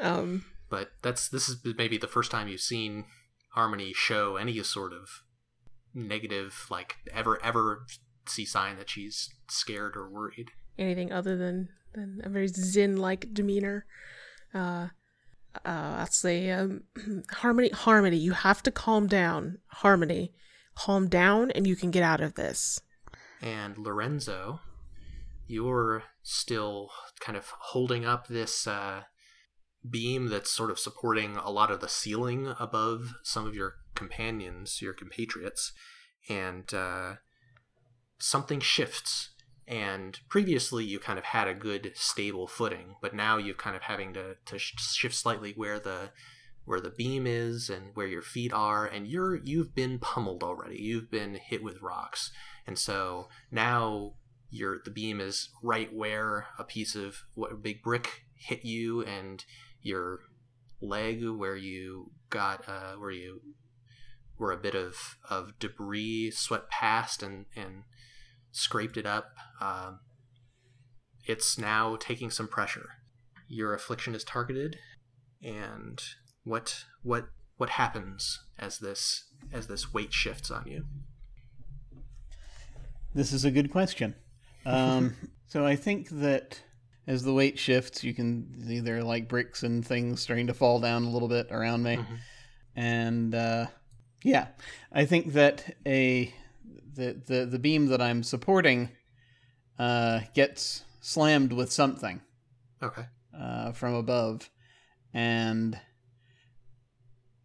[0.00, 3.06] Um, but that's this is maybe the first time you've seen
[3.54, 5.08] Harmony show any sort of
[5.92, 7.84] negative like ever ever
[8.28, 10.50] see sign that she's scared or worried.
[10.78, 13.86] anything other than than a very zen-like demeanor.
[14.54, 14.88] Uh,
[15.64, 16.82] uh, I'll say, um,
[17.30, 19.58] Harmony, Harmony, you have to calm down.
[19.68, 20.34] Harmony,
[20.74, 22.80] calm down, and you can get out of this.
[23.40, 24.60] And Lorenzo,
[25.46, 29.02] you're still kind of holding up this uh,
[29.88, 34.82] beam that's sort of supporting a lot of the ceiling above some of your companions,
[34.82, 35.72] your compatriots,
[36.28, 37.14] and uh,
[38.18, 39.30] something shifts.
[39.68, 43.82] And previously, you kind of had a good stable footing, but now you're kind of
[43.82, 46.10] having to, to sh- shift slightly where the
[46.66, 50.80] where the beam is and where your feet are, and you're you've been pummeled already.
[50.80, 52.30] You've been hit with rocks,
[52.66, 54.14] and so now
[54.50, 59.44] your the beam is right where a piece of what big brick hit you, and
[59.82, 60.20] your
[60.80, 63.40] leg where you got uh, where you
[64.36, 67.84] where a bit of of debris swept past and and
[68.56, 69.34] scraped it up.
[69.60, 70.00] Um,
[71.26, 72.88] it's now taking some pressure.
[73.48, 74.78] Your affliction is targeted,
[75.42, 76.02] and
[76.44, 80.84] what what what happens as this as this weight shifts on you?
[83.14, 84.14] This is a good question.
[84.64, 85.14] Um,
[85.46, 86.60] so I think that
[87.06, 90.54] as the weight shifts, you can see there are like bricks and things starting to
[90.54, 92.18] fall down a little bit around me, Mhm.
[92.74, 93.66] and uh,
[94.24, 94.48] yeah,
[94.92, 96.34] I think that a
[96.96, 98.90] the the the beam that I'm supporting
[99.78, 102.20] uh, gets slammed with something.
[102.82, 103.04] Okay.
[103.38, 104.50] uh, from above,
[105.14, 105.78] and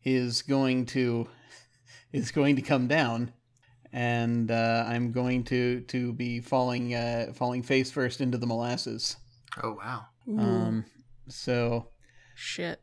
[0.03, 1.27] is going to
[2.11, 3.31] is going to come down,
[3.93, 9.17] and uh, I'm going to to be falling uh, falling face first into the molasses.
[9.63, 10.05] Oh wow.
[10.29, 10.85] Ooh, Um,
[11.27, 11.87] so
[12.35, 12.79] shit.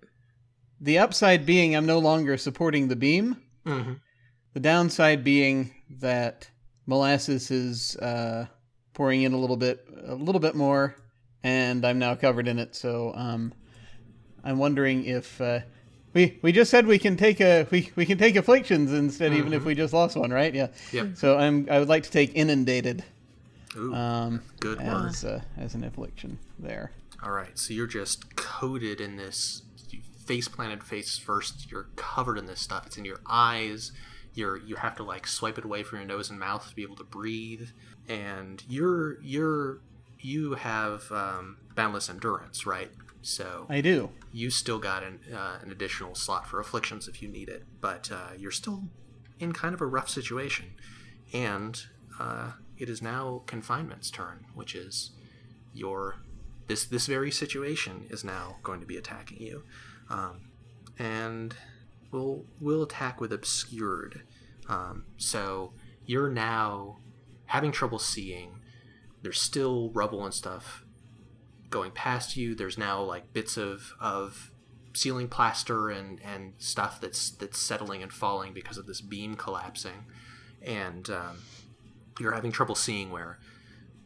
[0.80, 3.36] the upside being I'm no longer supporting the beam.
[3.66, 3.94] Mm-hmm.
[4.54, 6.50] The downside being that
[6.88, 8.46] molasses is uh,
[8.94, 10.96] pouring in a little bit, a little bit more,
[11.44, 12.74] and I'm now covered in it.
[12.74, 13.52] So um,
[14.42, 15.60] I'm wondering if uh,
[16.14, 19.52] we we just said we can take a we, we can take afflictions instead, even
[19.52, 20.52] if we just lost one, right?
[20.52, 20.68] Yeah.
[20.92, 21.16] Yep.
[21.16, 23.04] So I'm I would like to take inundated
[23.76, 26.90] Ooh, um, good as uh, as an affliction there.
[27.22, 29.62] All right, so you're just coated in this
[30.24, 31.70] face planted face first.
[31.70, 32.86] You're covered in this stuff.
[32.86, 33.92] It's in your eyes.
[34.38, 36.82] You're you have to like swipe it away from your nose and mouth to be
[36.82, 37.68] able to breathe.
[38.08, 39.80] And you're you're
[40.20, 42.90] you have um, boundless endurance, right?
[43.22, 44.10] So I do.
[44.32, 48.10] you still got an uh, an additional slot for afflictions if you need it, but
[48.12, 48.84] uh, you're still
[49.40, 50.66] in kind of a rough situation.
[51.32, 51.82] And
[52.20, 55.10] uh, it is now confinement's turn, which is
[55.74, 56.16] your
[56.68, 59.64] this this very situation is now going to be attacking you,
[60.08, 60.52] um,
[60.98, 61.56] and
[62.10, 64.22] we'll we'll attack with obscured.
[64.68, 65.72] Um, so
[66.04, 66.98] you're now
[67.46, 68.60] having trouble seeing.
[69.22, 70.84] There's still rubble and stuff
[71.70, 72.54] going past you.
[72.54, 74.50] There's now like bits of of
[74.94, 80.04] ceiling plaster and and stuff that's that's settling and falling because of this beam collapsing,
[80.62, 81.38] and um,
[82.18, 83.38] you're having trouble seeing where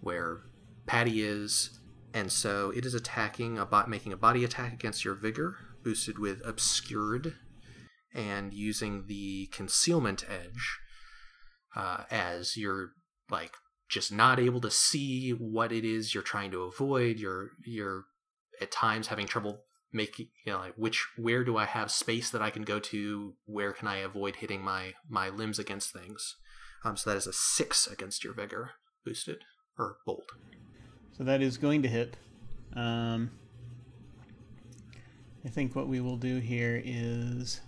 [0.01, 0.41] where
[0.87, 1.79] Patty is,
[2.13, 6.19] and so it is attacking a bot, making a body attack against your vigor, boosted
[6.19, 7.37] with obscured,
[8.15, 10.79] and using the concealment edge
[11.75, 12.91] uh, as you're
[13.31, 13.53] like
[13.89, 17.19] just not able to see what it is you're trying to avoid.
[17.19, 18.05] You're you're
[18.61, 22.43] at times having trouble making you know like which where do I have space that
[22.43, 23.35] I can go to?
[23.45, 26.37] Where can I avoid hitting my my limbs against things?
[26.85, 28.73] Um, so that is a six against your vigor
[29.05, 29.39] boosted
[29.79, 30.31] or bold.
[31.17, 32.17] So that is going to hit.
[32.75, 33.31] Um,
[35.45, 37.61] I think what we will do here is.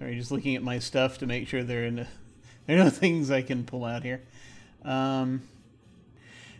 [0.00, 2.06] Sorry, just looking at my stuff to make sure there are no,
[2.66, 4.22] there are no things I can pull out here.
[4.84, 5.42] Um,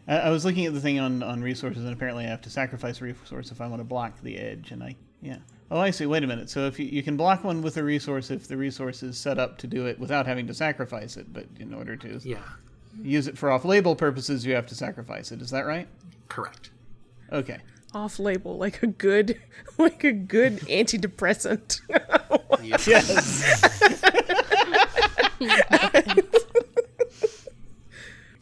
[0.06, 2.50] I, I was looking at the thing on, on resources, and apparently I have to
[2.50, 4.70] sacrifice a resource if I want to block the edge.
[4.70, 5.38] And I, yeah.
[5.70, 6.04] Oh, I see.
[6.04, 6.50] Wait a minute.
[6.50, 9.38] So if you, you can block one with a resource if the resource is set
[9.38, 12.42] up to do it without having to sacrifice it, but in order to Yeah,
[13.02, 15.40] use it for off-label purposes, you have to sacrifice it.
[15.40, 15.88] Is that right?
[16.28, 16.70] correct.
[17.32, 17.58] Okay.
[17.92, 19.40] Off label, like a good,
[19.78, 21.80] like a good antidepressant.
[22.62, 23.60] Yes.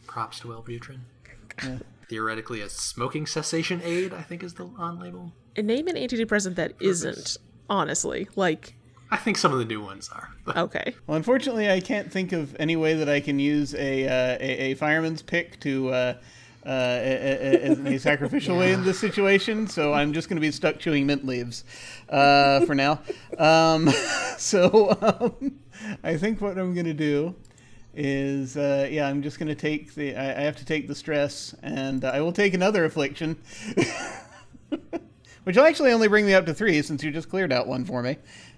[0.07, 0.99] Props to Wellbutrin.
[2.09, 5.33] Theoretically, a smoking cessation aid, I think, is the on label.
[5.55, 7.37] and name an antidepressant that isn't.
[7.69, 8.73] Honestly, like
[9.11, 10.29] I think some of the new ones are.
[10.43, 14.07] But okay, well, unfortunately, I can't think of any way that I can use a
[14.07, 16.13] uh, a, a fireman's pick to uh,
[16.65, 19.67] uh, a, sacrificial way in this situation.
[19.67, 21.63] So I'm just going to be stuck chewing mint leaves
[22.09, 23.01] uh, for now.
[23.37, 23.89] Um,
[24.37, 25.59] so um,
[26.03, 27.35] I think what I'm going to do
[27.93, 30.95] is uh, yeah, I'm just going to take the I, I have to take the
[30.95, 33.37] stress, and I will take another affliction.
[35.43, 37.83] Which will actually only bring me up to three, since you just cleared out one
[37.83, 38.17] for me,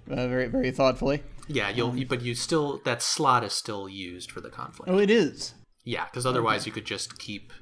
[0.10, 1.24] uh, very, very thoughtfully.
[1.48, 1.96] yeah, you'll.
[2.06, 4.92] but you still that slot is still used for the conflict.
[4.92, 5.54] Oh, it is.
[5.84, 7.54] Yeah, because otherwise you could just keep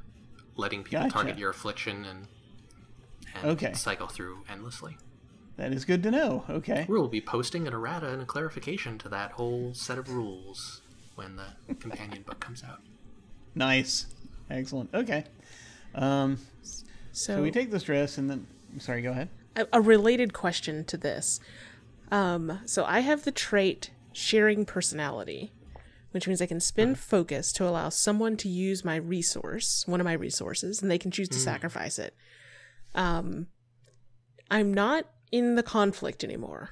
[0.59, 1.13] letting people Gotcha.
[1.13, 2.27] target your affliction and
[3.35, 3.73] and Okay.
[3.73, 4.97] cycle through endlessly.
[5.57, 6.45] That is good to know.
[6.49, 6.85] Okay.
[6.87, 10.81] We'll be posting an errata and a clarification to that whole set of rules
[11.15, 12.81] when the companion book comes out.
[13.55, 14.07] Nice.
[14.49, 14.89] Excellent.
[14.93, 15.25] Okay.
[15.95, 18.47] Um, so, so we take the stress and then.
[18.79, 19.29] Sorry, go ahead.
[19.55, 21.39] a, a related question to this.
[22.11, 25.51] Um, so I have the trait sharing personality,
[26.11, 30.05] which means I can spend focus to allow someone to use my resource, one of
[30.05, 32.15] my resources, and they can choose to sacrifice it.
[32.95, 33.47] Um,
[34.49, 36.71] I'm not in the conflict anymore,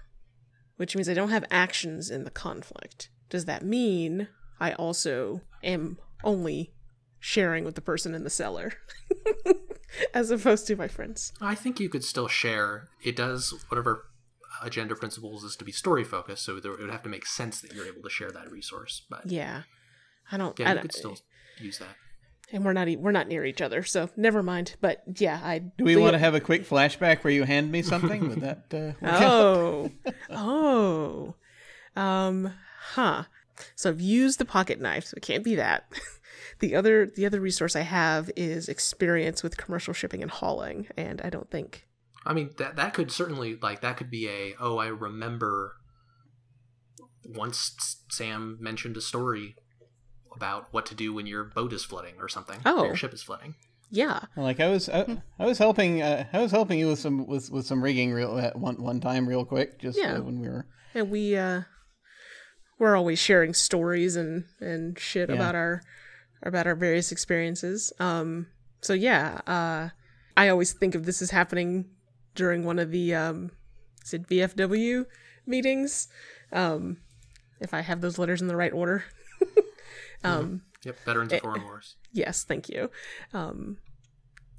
[0.78, 3.10] which means I don't have actions in the conflict.
[3.30, 4.28] Does that mean
[4.60, 6.74] I also am only
[7.20, 8.74] sharing with the person in the cellar,
[10.14, 11.34] as opposed to my friends?
[11.42, 12.88] I think you could still share.
[13.04, 14.06] It does whatever
[14.64, 17.62] agenda principles is to be story focused, so there, it would have to make sense
[17.62, 19.04] that you're able to share that resource.
[19.10, 19.62] But yeah, Yeah,
[20.32, 20.60] I don't.
[20.60, 21.18] Yeah, I you don't could still
[21.60, 21.96] use that.
[22.52, 24.76] and we're not e- we're not near each other, so never mind.
[24.82, 27.82] But yeah, I Do we want to have a quick flashback where you hand me
[27.82, 28.30] something?
[28.30, 28.96] Would that.
[29.04, 29.06] Uh.
[29.08, 29.92] Oh,
[30.30, 31.36] oh,
[31.96, 32.54] um,
[32.94, 33.24] huh.
[33.76, 35.86] So I've used the pocket knife, so it can't be that.
[36.60, 41.22] the other the other resource I have is experience with commercial shipping and hauling, and
[41.22, 41.87] I don't think
[42.28, 45.74] I mean that that could certainly like that could be a oh I remember
[47.26, 49.56] once Sam mentioned a story
[50.36, 52.58] about what to do when your boat is flooding or something.
[52.66, 52.84] or Oh.
[52.86, 53.56] your ship is flooding.
[53.90, 54.20] Yeah.
[54.36, 57.50] Like I was, I, I was helping, uh, I was helping you with some with
[57.50, 60.16] with some rigging real at one one time, real quick, just Yeah.
[60.18, 60.68] uh, when we were.
[60.94, 61.62] And we uh
[62.80, 65.36] we're always sharing stories and and shit Yeah.
[65.36, 65.82] about our
[66.44, 67.92] about our various experiences.
[68.00, 68.48] Um
[68.82, 69.90] so yeah, uh
[70.36, 71.90] I always think of this as happening
[72.38, 73.52] during one of the um
[74.04, 75.06] is it VFW
[75.46, 76.08] meetings.
[76.54, 76.98] Um
[77.60, 79.04] if I have those letters in the right order.
[80.24, 81.96] um Yep, Veterans of Foreign Wars.
[82.14, 82.90] Yes, thank you.
[83.34, 83.78] Um,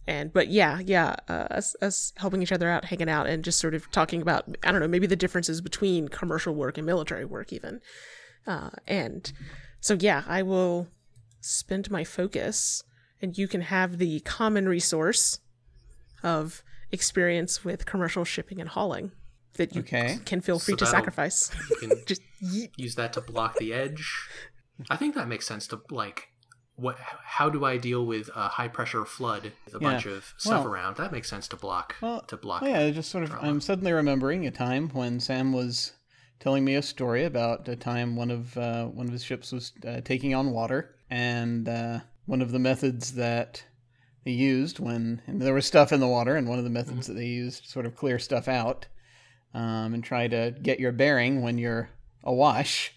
[0.07, 3.59] and but yeah, yeah, uh, us us helping each other out, hanging out, and just
[3.59, 7.25] sort of talking about I don't know maybe the differences between commercial work and military
[7.25, 7.81] work even.
[8.47, 9.33] Uh, and
[9.81, 10.89] so yeah, I will
[11.41, 12.83] spend my focus,
[13.23, 15.41] and you can have the common resource
[16.23, 16.63] of
[16.93, 19.13] experience with commercial shipping and hauling
[19.55, 20.19] that you Okay.
[20.25, 21.51] can feel free So to sacrifice.
[21.71, 22.71] You can just yeet.
[22.77, 24.29] use that to block the edge.
[24.89, 26.29] I think that makes sense to like
[26.77, 29.91] what how do I deal with a high pressure flood with a Yeah.
[29.91, 30.97] bunch of stuff Well- around?
[30.97, 32.63] That makes sense to block Well, to block.
[32.63, 33.31] Oh, yeah, just sort of.
[33.31, 33.49] drama.
[33.49, 35.93] I'm suddenly remembering a time when Sam was
[36.39, 39.73] telling me a story about a time one of uh, one of his ships was
[39.85, 43.68] uh, taking on water, and uh, one of the methods that they
[44.33, 47.15] used when and there was stuff in the water, and one of the methods that
[47.15, 48.87] they used to sort of clear stuff out
[49.55, 51.91] um, and try to get your bearing when you're
[52.25, 52.93] awash.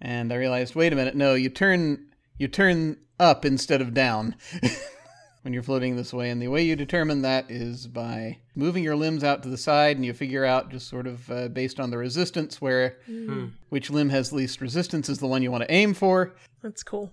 [0.00, 2.06] and I realized, wait a minute, no, you turn
[2.38, 4.34] you turn up instead of down
[5.42, 6.30] when you're floating this way.
[6.30, 9.96] And the way you determine that is by moving your limbs out to the side,
[9.96, 13.46] and you figure out just sort of uh, based on the resistance where Hmm.
[13.68, 16.34] which limb has least resistance is the one you want to aim for.
[16.62, 17.12] That's cool.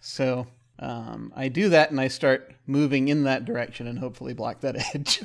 [0.00, 0.46] So
[0.78, 4.76] um, I do that, and I start moving in that direction, and hopefully block that
[4.94, 5.22] edge.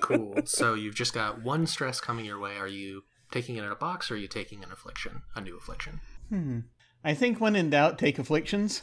[0.00, 0.38] cool.
[0.44, 2.56] So you've just got one stress coming your way.
[2.56, 5.56] Are you taking it in a box or are you taking an affliction, a new
[5.56, 6.00] affliction?
[6.28, 6.60] Hmm.
[7.04, 8.82] I think when in doubt, take afflictions.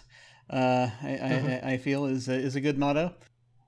[0.49, 3.16] Uh, I, I, I feel is a, is a good motto.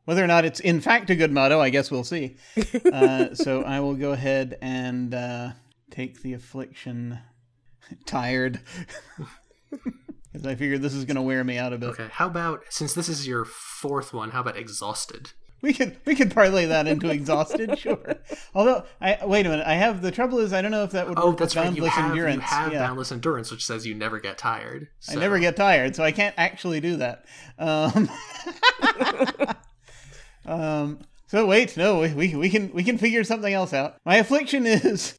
[0.06, 2.38] Whether or not it's in fact a good motto, I guess we'll see.
[2.94, 5.52] Uh, so I will go ahead and uh,
[5.92, 7.20] take the affliction.
[8.06, 8.62] Tired,
[10.38, 11.90] because I figured this is going to wear me out a bit.
[11.90, 12.08] Okay.
[12.12, 14.32] How about since this is your fourth one?
[14.32, 15.32] How about exhausted?
[15.62, 18.16] We could we could parlay that into exhausted, sure.
[18.54, 21.08] Although I wait a minute, I have the trouble is I don't know if that
[21.10, 21.76] would Oh, work that's with right.
[21.76, 22.36] You have endurance.
[22.36, 22.86] you have yeah.
[22.86, 24.90] boundless endurance, which says you never get tired.
[25.10, 27.26] I never get tired, so I can't actually do that.
[27.58, 28.10] Um,
[30.46, 33.96] um, so wait, no, we, we we can we can figure something else out.
[34.06, 35.18] My affliction is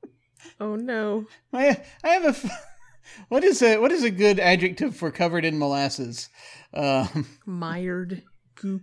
[0.60, 1.26] Oh no.
[1.52, 2.64] my I have a f-
[3.28, 6.28] what is a what is a good adjective for covered in molasses?
[6.74, 8.22] Um, Mired,
[8.56, 8.82] gooped.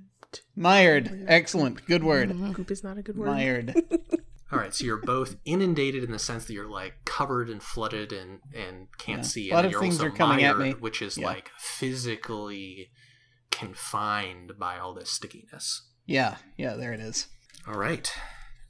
[0.56, 2.30] mired, excellent, good word.
[2.54, 3.28] Goop is not a good word.
[3.28, 3.76] Mired.
[4.52, 8.12] All right, so you're both inundated in the sense that you're like covered and flooded
[8.14, 10.72] and and can't see, A lot and of you're things also are coming at me.
[10.72, 11.26] which is Yeah.
[11.26, 12.90] like physically
[13.52, 15.90] confined by all this stickiness.
[16.06, 17.28] Yeah, yeah, there it is.
[17.68, 18.12] All right,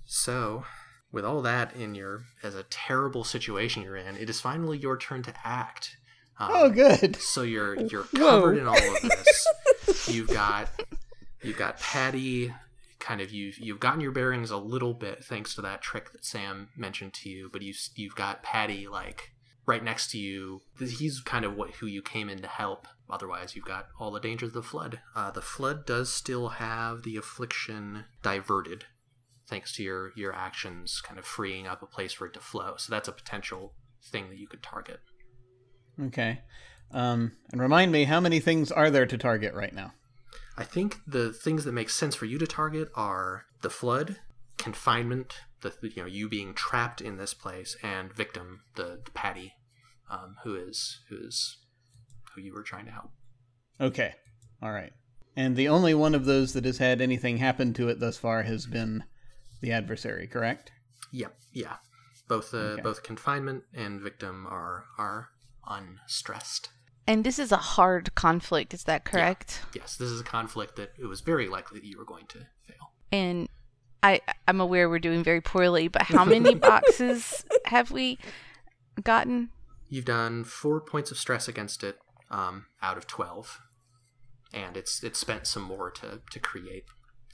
[0.06, 0.64] so
[1.16, 4.98] with all that in your as a terrible situation you're in, it is finally your
[4.98, 5.98] turn to act.
[6.38, 7.16] Um, Oh, good.
[7.16, 8.20] So you're you're Whoa.
[8.42, 10.08] covered in all of this.
[10.08, 10.70] you've got
[11.42, 12.54] you've got Patty.
[13.00, 16.26] Kind of you've you've gotten your bearings a little bit thanks to that trick that
[16.26, 19.32] Sam mentioned to you, but you you've got Patty like
[19.66, 20.62] right next to you.
[20.80, 22.88] He's kind of what who you came in to help.
[23.10, 25.00] Otherwise, you've got all the dangers of the flood.
[25.16, 28.86] Uh, the flood does still have the affliction diverted,
[29.48, 32.76] thanks to your your actions, kind of freeing up a place for it to flow.
[32.78, 33.74] So that's a potential
[34.12, 35.00] thing that you could target.
[36.02, 36.42] Okay.
[36.92, 39.94] Um, and remind me, how many things are there to target right now?
[40.58, 44.18] I think the things that make sense for you to target are the flood,
[44.58, 49.54] confinement, the you know you being trapped in this place, and victim, the, the Patty,
[50.10, 51.58] um, who is who is
[52.34, 53.12] who you were trying to help.
[53.82, 54.14] Okay.
[54.62, 54.94] All right.
[55.36, 58.44] And the only one of those that has had anything happen to it thus far
[58.44, 59.04] has been
[59.66, 60.72] the adversary, correct?
[61.12, 61.78] Yep, yeah.
[62.28, 62.82] Both uh, Okay.
[62.82, 65.30] both confinement and victim are are
[65.68, 66.70] unstressed.
[67.08, 69.62] And this is a hard conflict, is that correct?
[69.76, 72.40] Yes, this is a conflict that it was very likely that you were going to
[72.68, 72.94] fail.
[73.12, 73.48] And
[74.02, 78.18] I I'm aware we're doing very poorly, but how many boxes have we
[79.04, 79.50] gotten?
[79.88, 81.98] You've done four points of stress against it
[82.32, 83.62] um, out of twelve,
[84.54, 86.86] and it's it's spent some more to to create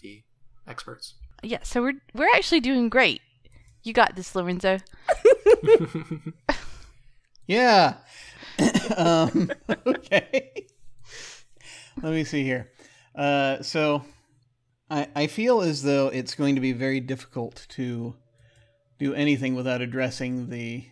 [0.02, 0.24] the
[0.68, 1.16] experts.
[1.44, 3.22] Yeah, so we're we're actually doing great.
[3.84, 4.78] You got this, Lorenzo.
[7.52, 7.96] Yeah.
[8.96, 9.52] um,
[9.86, 10.68] okay.
[12.02, 12.72] Let me see here.
[13.14, 14.06] Uh, so
[14.90, 18.16] I, I feel as though it's going to be very difficult to
[19.00, 20.86] do anything without addressing the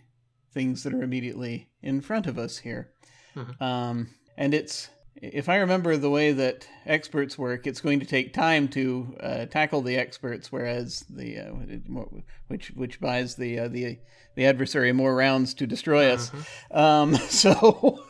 [0.54, 2.92] things that are immediately in front of us here.
[3.38, 3.62] Mhm.
[3.62, 4.90] Um, and it's,
[5.22, 9.46] if I remember the way that experts work, it's going to take time to uh,
[9.46, 11.52] tackle the experts, whereas the uh,
[12.48, 14.00] which which buys the uh, the
[14.36, 16.32] the adversary more rounds to destroy us.
[16.72, 18.04] Um, so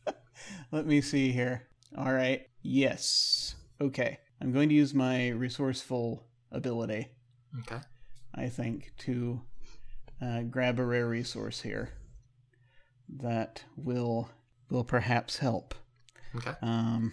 [0.72, 1.68] let me see here.
[1.96, 2.46] All right.
[2.62, 3.56] Yes.
[3.80, 4.18] Okay.
[4.40, 7.08] I'm going to use my resourceful ability.
[7.60, 7.80] Okay.
[8.32, 9.42] I think, to
[10.22, 11.90] uh, grab a rare resource here
[13.08, 14.30] that will
[14.70, 15.74] will perhaps help
[16.36, 16.52] Okay.
[16.62, 17.12] um,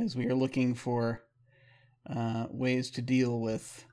[0.00, 1.22] as we are looking for
[2.08, 3.84] uh, ways to deal with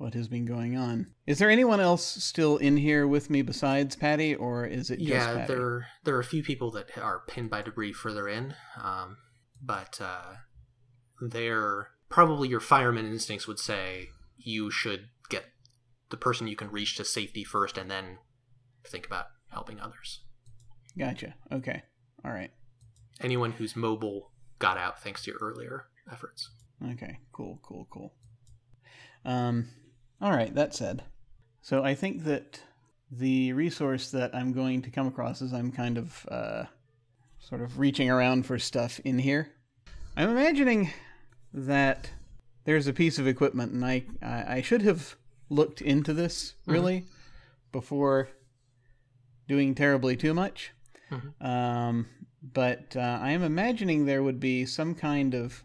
[0.00, 1.06] what has been going on.
[1.26, 5.10] Is there anyone else still in here with me besides Patty, or is it just
[5.10, 9.18] yeah, there there are a few people that are pinned by debris further in, um,
[9.60, 10.36] but uh,
[11.20, 15.44] they're probably your fireman instincts would say you should get
[16.08, 18.18] the person you can reach to safety first, and then
[18.86, 20.20] think about helping others.
[20.98, 21.34] Gotcha.
[21.52, 21.82] Okay.
[22.24, 22.50] All right.
[23.20, 26.50] Anyone who's mobile got out thanks to your earlier efforts.
[26.92, 28.12] Okay, cool, cool, cool.
[29.24, 29.68] Um,
[30.20, 31.04] all right, that said.
[31.62, 32.60] So I think that
[33.10, 36.64] the resource that I'm going to come across as I'm kind of uh,
[37.38, 39.50] sort of reaching around for stuff in here.
[40.16, 40.90] I'm imagining
[41.52, 42.10] that
[42.64, 45.16] there's a piece of equipment, and I I, I should have
[45.48, 47.04] looked into this really
[47.72, 48.28] before
[49.48, 50.70] doing terribly too much.
[51.40, 52.06] Um,
[52.42, 55.64] but uh, I am imagining there would be some kind of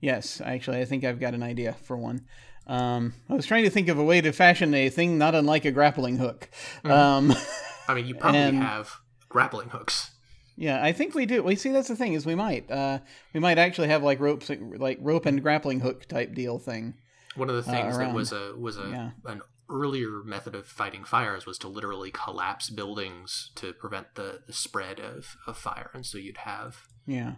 [0.00, 2.22] Yes, actually, I think I've got an idea for one.
[2.66, 5.64] Um, I was trying to think of a way to fashion a thing not unlike
[5.64, 6.48] a grappling hook.
[6.84, 7.32] Um,
[7.88, 8.90] I mean, you probably And- have
[9.28, 10.10] grappling hooks.
[10.56, 11.40] yeah, I think we do.
[11.44, 12.98] We see that's the thing is we might uh,
[13.32, 16.94] we might actually have like ropes like rope and grappling hook type deal thing.
[17.36, 19.10] One of the things that was a was a Yeah.
[19.26, 24.52] an earlier method of fighting fires was to literally collapse buildings to prevent the, the
[24.52, 27.34] spread of, of fire, and so you'd have Yeah,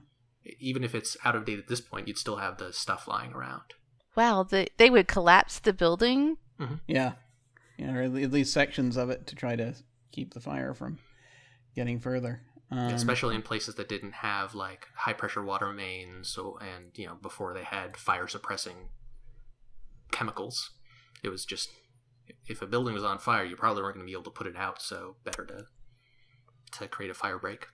[0.59, 3.33] even if it's out of date at this point, you'd still have the stuff lying
[3.33, 3.75] around.
[4.17, 6.37] Wow, they they would collapse the building.
[6.87, 7.13] yeah,
[7.77, 9.75] yeah, or at least sections of it to try to
[10.13, 10.99] keep the fire from
[11.75, 12.43] getting further.
[12.71, 17.07] Um, especially in places that didn't have like high pressure water mains so and you
[17.07, 18.89] know before they had fire suppressing
[20.11, 20.71] chemicals
[21.23, 21.69] it was just
[22.47, 24.47] if a building was on fire you probably weren't going to be able to put
[24.47, 25.67] it out so better to
[26.73, 27.69] to create a fire break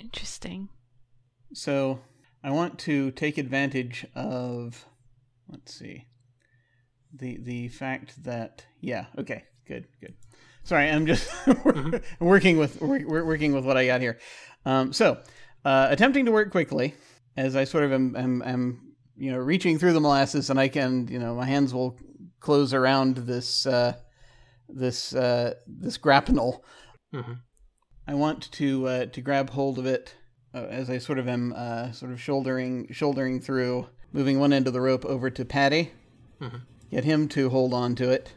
[0.00, 0.68] Interesting.
[1.52, 2.00] So
[2.44, 4.84] I want to take advantage of
[5.48, 6.06] let's see.
[7.12, 10.14] The the fact that yeah, okay, good, good.
[10.62, 11.28] Sorry, I'm just
[12.20, 14.18] working with work, we're working with what I got here.
[14.64, 15.20] Um, so,
[15.64, 16.94] uh, attempting to work quickly
[17.36, 20.68] as I sort of am, am, am you know reaching through the molasses, and I
[20.68, 21.98] can you know my hands will
[22.40, 23.94] close around this uh,
[24.68, 26.64] this uh, this grapnel.
[27.12, 27.32] hmm
[28.06, 30.14] I want to uh, to grab hold of it
[30.54, 34.66] uh, as I sort of am uh, sort of shouldering shouldering through, moving one end
[34.66, 35.92] of the rope over to Patty,
[36.40, 36.62] Mhm.
[36.90, 38.32] get him to hold on to it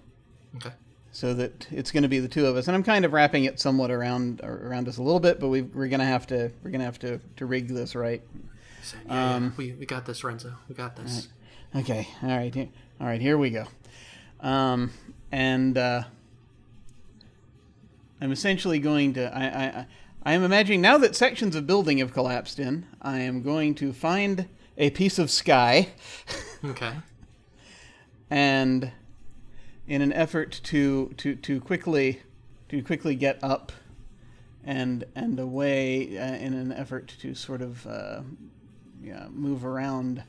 [0.58, 0.72] okay
[1.14, 2.68] so that it's going to be the two of us.
[2.68, 5.62] And I'm kind of wrapping it somewhat around around us a little bit, but we
[5.62, 8.22] we're going to have to we're going to have to to rig this right.
[8.84, 11.28] so, yeah, Um, yeah, we, we got this renzo we got this
[11.74, 12.70] Okay, All right.
[12.99, 13.22] All right.
[13.22, 13.66] here we go.
[14.42, 14.92] Um,
[15.32, 16.04] and uh,
[18.20, 19.36] I'm essentially going to.
[19.36, 19.86] I, I,
[20.26, 22.86] I- am imagining now that sections of building have collapsed in.
[23.02, 25.89] I am going to find a piece of sky,
[26.64, 26.94] okay
[28.30, 28.92] and
[29.88, 32.22] in an effort to to to quickly
[32.70, 33.72] to quickly get up
[34.64, 38.22] and and away uh, in an effort to sort of uh,
[39.02, 40.24] yeah move around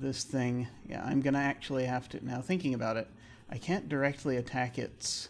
[0.00, 3.08] this thing yeah i'm gonna actually have to now thinking about it
[3.50, 5.28] i can't directly attack its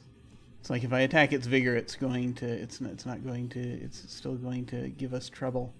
[0.60, 3.48] it's like if i attack its vigor it's going to it's not, it's not going
[3.48, 5.72] to it's still going to give us trouble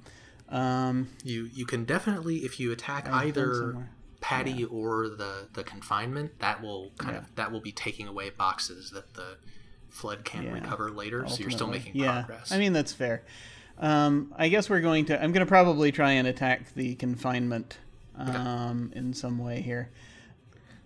[0.50, 3.88] um you you can definitely if you attack I either
[4.20, 7.20] patty or the the confinement that will kind Yeah.
[7.22, 9.38] of that will be taking away boxes that the
[9.88, 11.78] flood can Yeah, recover later so you're still ultimately.
[11.90, 13.24] making yeah, progress I mean that's fair.
[13.78, 15.22] Um, I guess we're going to.
[15.22, 17.76] I'm going to probably try and attack the confinement
[18.16, 19.90] um, in some way here.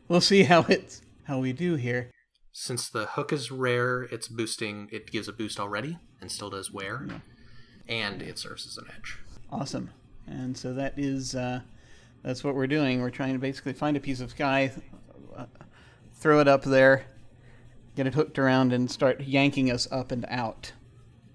[0.08, 2.10] We'll see how it's how we do here.
[2.52, 4.88] Since the hook is rare, it's boosting.
[4.90, 7.06] It gives a boost already, and still does wear,
[7.88, 9.18] and it serves as an edge.
[9.50, 9.90] Awesome.
[10.26, 11.60] And so that is uh,
[12.22, 13.00] that's what we're doing.
[13.00, 14.72] We're trying to basically find a piece of sky,
[15.36, 15.46] uh,
[16.14, 17.06] throw it up there,
[17.96, 20.72] get it hooked around, and start yanking us up and out.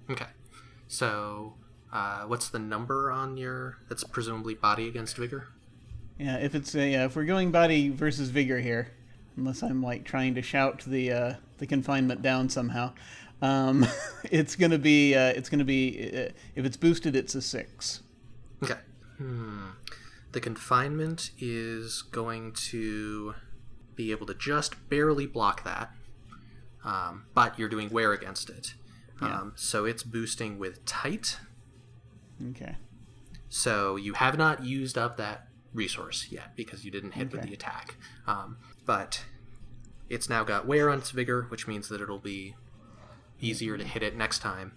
[0.09, 0.27] Okay,
[0.87, 1.55] so
[1.91, 3.77] uh, what's the number on your?
[3.89, 5.47] That's presumably body against vigor.
[6.17, 8.91] Yeah, if it's a, yeah, if we're going body versus vigor here,
[9.35, 12.93] unless I'm like trying to shout the uh, the confinement down somehow,
[13.41, 13.85] um,
[14.31, 18.01] it's gonna be uh, it's gonna be uh, if it's boosted, it's a six.
[18.63, 18.79] Okay.
[19.17, 19.69] Hmm.
[20.31, 23.35] The confinement is going to
[23.95, 25.91] be able to just barely block that,
[26.83, 28.73] um, but you're doing wear against it.
[29.21, 29.39] Yeah.
[29.39, 31.37] Um, so it's boosting with tight.
[32.49, 32.75] Okay.
[33.47, 37.53] So you have not used up that resource yet because you didn't hit with the
[37.53, 37.95] attack.
[38.25, 39.25] Um, but
[40.09, 42.55] it's now got wear on its vigor, which means that it'll be
[43.41, 44.73] easier to hit it next time.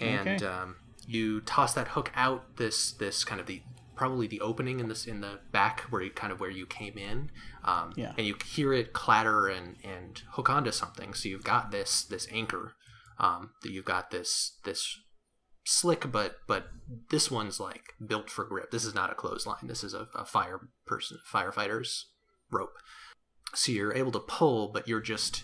[0.00, 0.44] And Okay.
[0.46, 0.76] um,
[1.06, 3.62] you toss that hook out this this kind of the
[3.94, 6.98] probably the opening in this in the back where you kind of where you came
[6.98, 7.30] in.
[7.64, 8.12] Um, Yeah.
[8.16, 11.14] And you hear it clatter and and hook onto something.
[11.14, 12.74] So you've got this this anchor.
[13.18, 15.00] Um, that you've got this this
[15.66, 16.68] slick, but but
[17.10, 18.70] this one's like built for grip.
[18.70, 19.66] This is not a clothesline.
[19.66, 22.06] This is a, a fire person firefighter's
[22.50, 22.74] rope.
[23.54, 25.42] So you're able to pull, but you're just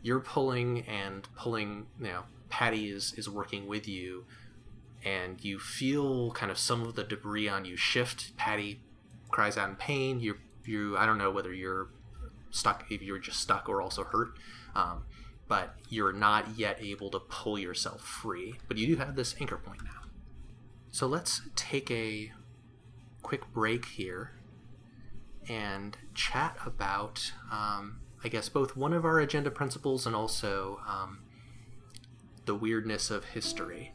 [0.00, 1.88] you're pulling and pulling.
[1.98, 4.24] You know, Patty is is working with you,
[5.04, 8.36] and you feel kind of some of the debris on you shift.
[8.36, 8.80] Patty
[9.30, 10.20] cries out in pain.
[10.20, 11.88] You you I don't know whether you're
[12.50, 14.30] stuck if you're just stuck or also hurt.
[14.74, 15.04] Um,
[15.48, 18.54] but you're not yet able to pull yourself free.
[18.68, 20.08] But you do have this anchor point now.
[20.90, 22.32] So let's take a
[23.22, 24.32] quick break here
[25.48, 31.20] and chat about, um, I guess, both one of our agenda principles and also um,
[32.44, 33.92] the weirdness of history.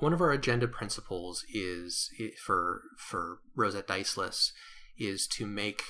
[0.00, 2.10] One of our agenda principles is
[2.42, 4.52] for for Rosette Diceless
[4.98, 5.82] is to make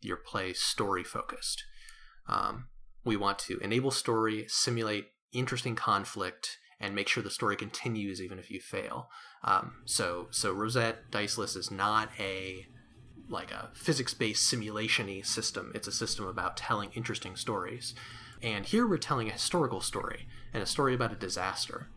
[0.00, 1.64] your play story focused.
[2.28, 2.68] Um,
[3.04, 8.38] we want to enable story, simulate interesting conflict, and make sure the story continues even
[8.38, 9.08] if you fail.
[9.44, 12.66] Um, so so Rosette Diceless is not a
[13.28, 15.70] like a physics-based simulation-y system.
[15.74, 17.94] It's a system about telling interesting stories.
[18.42, 21.88] And here we're telling a historical story and a story about a disaster.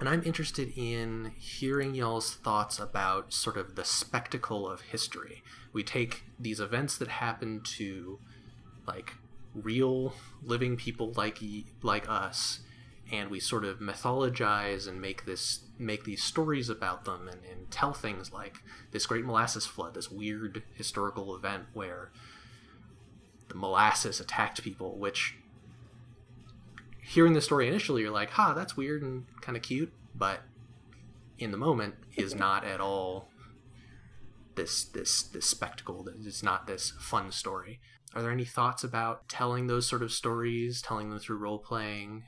[0.00, 5.42] And I'm interested in hearing y'all's thoughts about sort of the spectacle of history.
[5.72, 8.18] We take these events that happen to
[8.86, 9.14] like
[9.54, 11.38] real living people like
[11.82, 12.60] like us
[13.12, 17.70] and we sort of mythologize and make this make these stories about them and, and
[17.70, 18.56] tell things like
[18.90, 22.10] this great molasses flood this weird historical event where
[23.48, 25.36] the molasses attacked people which
[27.04, 30.40] hearing the story initially you're like ha that's weird and kind of cute but
[31.38, 33.28] in the moment is not at all
[34.54, 37.80] this this this spectacle it's not this fun story
[38.14, 42.24] are there any thoughts about telling those sort of stories telling them through role playing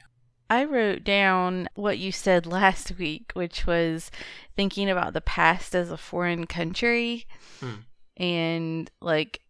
[0.49, 4.12] I wrote down what you said last week, which was
[4.55, 7.27] thinking about the past as a foreign country
[7.59, 7.74] Hmm.
[8.16, 9.41] and like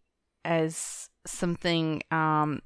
[0.43, 2.63] as something um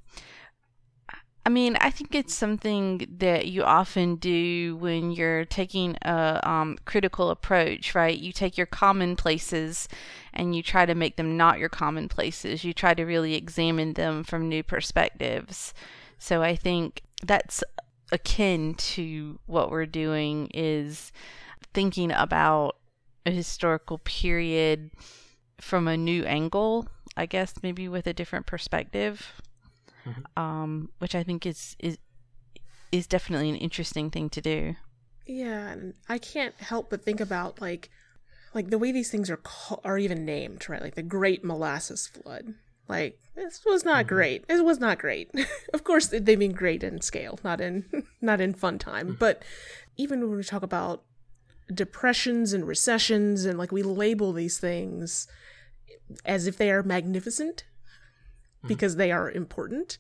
[1.44, 6.78] I mean, I think it's something that you often do when you're taking a um,
[6.86, 8.18] critical approach, right?
[8.18, 9.88] You take your commonplaces
[10.34, 12.64] and you try to make them not your commonplaces.
[12.64, 15.74] You try to really examine them from new perspectives.
[16.20, 17.64] So I think that's
[18.12, 21.12] akin to what we're doing is
[21.74, 22.76] thinking about
[23.26, 24.92] a historical period
[25.60, 26.88] from a new angle,
[27.18, 29.42] I guess maybe with a different perspective.
[30.06, 30.42] Mm-hmm.
[30.42, 31.98] Um, which I think is is
[32.92, 34.76] is definitely an interesting thing to do.
[35.26, 37.90] Yeah, and I can't help but think about like
[38.54, 40.82] like the way these things are call- are even named, right?
[40.82, 42.56] Like the Great Molasses Flood.
[42.88, 44.16] Like this was not mm-hmm.
[44.16, 44.46] great.
[44.50, 45.32] It was not great.
[45.74, 47.86] of course, they mean great in scale, not in
[48.22, 49.08] not in fun time.
[49.08, 49.20] Mm-hmm.
[49.20, 49.44] But
[49.98, 51.04] even when we talk about
[51.74, 55.28] depressions and recessions, and like we label these things
[56.26, 57.64] as if they are magnificent
[58.68, 59.98] because they are important.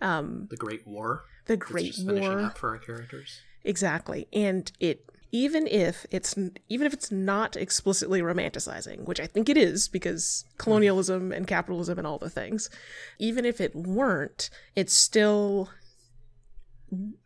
[0.00, 2.40] Um, the great war the Great just finishing War.
[2.42, 4.28] up for our characters Exactly.
[4.32, 6.34] And it even if it's
[6.68, 11.98] even if it's not explicitly romanticizing, which I think it is because colonialism and capitalism
[11.98, 12.70] and all the things,
[13.18, 15.70] even if it weren't, it's still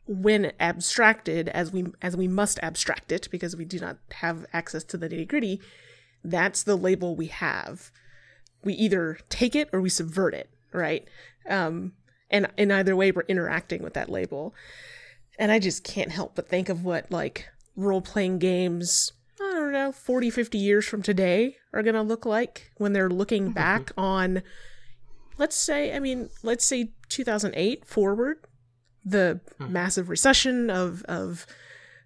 [0.06, 4.82] when abstracted as we as we must abstract it because we do not have access
[4.84, 5.60] to the nitty-gritty,
[6.24, 7.92] that's the label we have.
[8.64, 11.06] We either take it or we subvert it, right?
[11.48, 11.92] Um
[12.30, 14.54] and in either way we're interacting with that label.
[15.38, 19.72] And I just can't help but think of what like role playing games, I don't
[19.72, 23.90] know, 40, 50 years from today are going to look like when they're looking back
[23.96, 24.42] on,
[25.38, 28.38] let's say, I mean, let's say 2008 forward,
[29.04, 31.46] the massive recession of, of,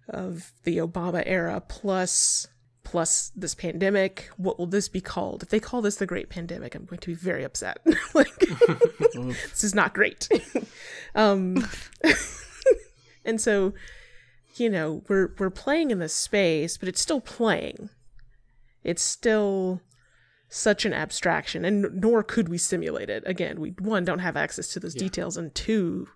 [0.09, 2.47] of the Obama era plus
[2.89, 4.29] plus this pandemic.
[4.37, 5.43] What will this be called?
[5.43, 7.85] If they call this the Great Pandemic, I'm going to be very upset.
[8.13, 8.33] like
[9.13, 10.29] this is not great.
[11.15, 11.67] um,
[13.25, 13.73] and so,
[14.55, 17.89] you know, we're we're playing in this space, but it's still playing.
[18.85, 19.81] It's still
[20.47, 23.21] such an abstraction, and nor could we simulate it.
[23.25, 26.07] Again, we one don't have access to those details, and two,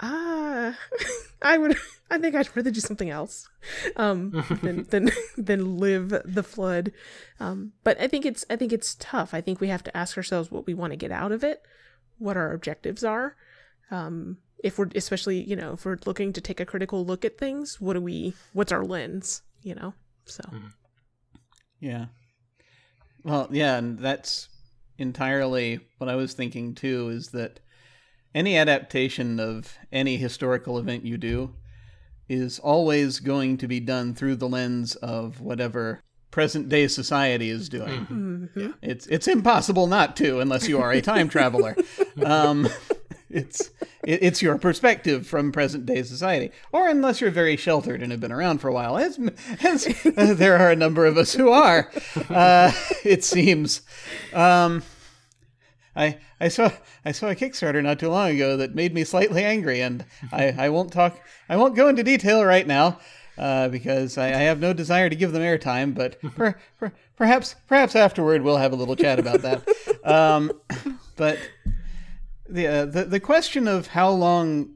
[0.00, 0.76] ah,
[1.42, 1.76] I would,
[2.10, 3.48] I think I'd rather do something else,
[3.96, 6.92] um, than than than live the flood.
[7.40, 9.34] Um, but I think it's I think it's tough.
[9.34, 11.62] I think we have to ask ourselves what we want to get out of it,
[12.18, 13.36] what our objectives are.
[13.90, 17.38] Um, if we're especially you know if we're looking to take a critical look at
[17.38, 18.34] things, what do we?
[18.52, 19.42] What's our lens?
[19.62, 19.94] You know,
[20.26, 20.42] so.
[21.80, 22.06] Yeah.
[23.24, 24.48] Well, yeah, and that's
[24.98, 27.60] entirely what I was thinking too is that
[28.34, 31.54] any adaptation of any historical event you do
[32.28, 37.68] is always going to be done through the lens of whatever present day society is
[37.68, 38.50] doing.
[38.56, 41.76] Yeah, It's it's impossible not to unless you are a time traveler.
[42.24, 42.68] um,
[43.30, 43.70] it's
[44.04, 48.20] it, it's your perspective from present day society, or unless you're very sheltered and have
[48.20, 49.18] been around for a while, as,
[49.62, 51.90] as uh, there are a number of us who are.
[52.28, 52.72] Uh,
[53.04, 53.82] it seems.
[54.32, 54.82] Um,
[55.96, 56.70] I I saw
[57.04, 60.54] I saw a Kickstarter not too long ago that made me slightly angry, and I,
[60.66, 62.98] I won't talk I won't go into detail right now
[63.38, 65.94] uh, because I, I have no desire to give them airtime.
[65.94, 69.62] But per, per, perhaps perhaps afterward we'll have a little chat about that.
[70.04, 70.52] Um,
[71.16, 71.38] but
[72.48, 74.70] the, uh, the the question of how long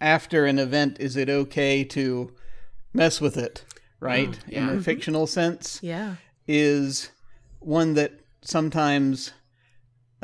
[0.00, 2.32] after an event is it okay to
[2.92, 3.64] mess with it,
[4.00, 4.38] right?
[4.48, 6.16] In a fictional sense, Yeah.
[6.48, 7.10] is
[7.60, 9.32] one that sometimes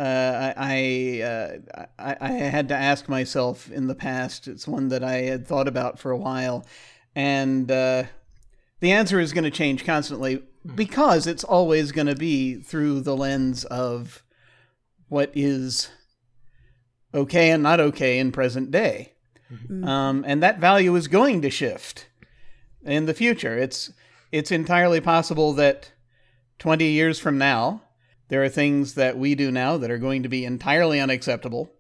[0.03, 4.49] uh, I I, uh, I I had to ask myself in the past.
[4.49, 6.67] It's one that I had thought about for a while,
[7.15, 8.05] and uh,
[8.81, 10.43] the answer is going to change constantly
[10.75, 14.25] because it's always going to be through the lens of
[15.09, 15.89] what is
[17.15, 19.13] okay and not okay in present day,
[19.85, 22.09] um, and that value is going to shift
[22.85, 23.57] in the future.
[23.57, 23.93] It's
[24.33, 25.93] it's entirely possible that
[26.59, 27.83] twenty years from now
[28.33, 31.71] there are things that we do now that are going to be entirely unacceptable,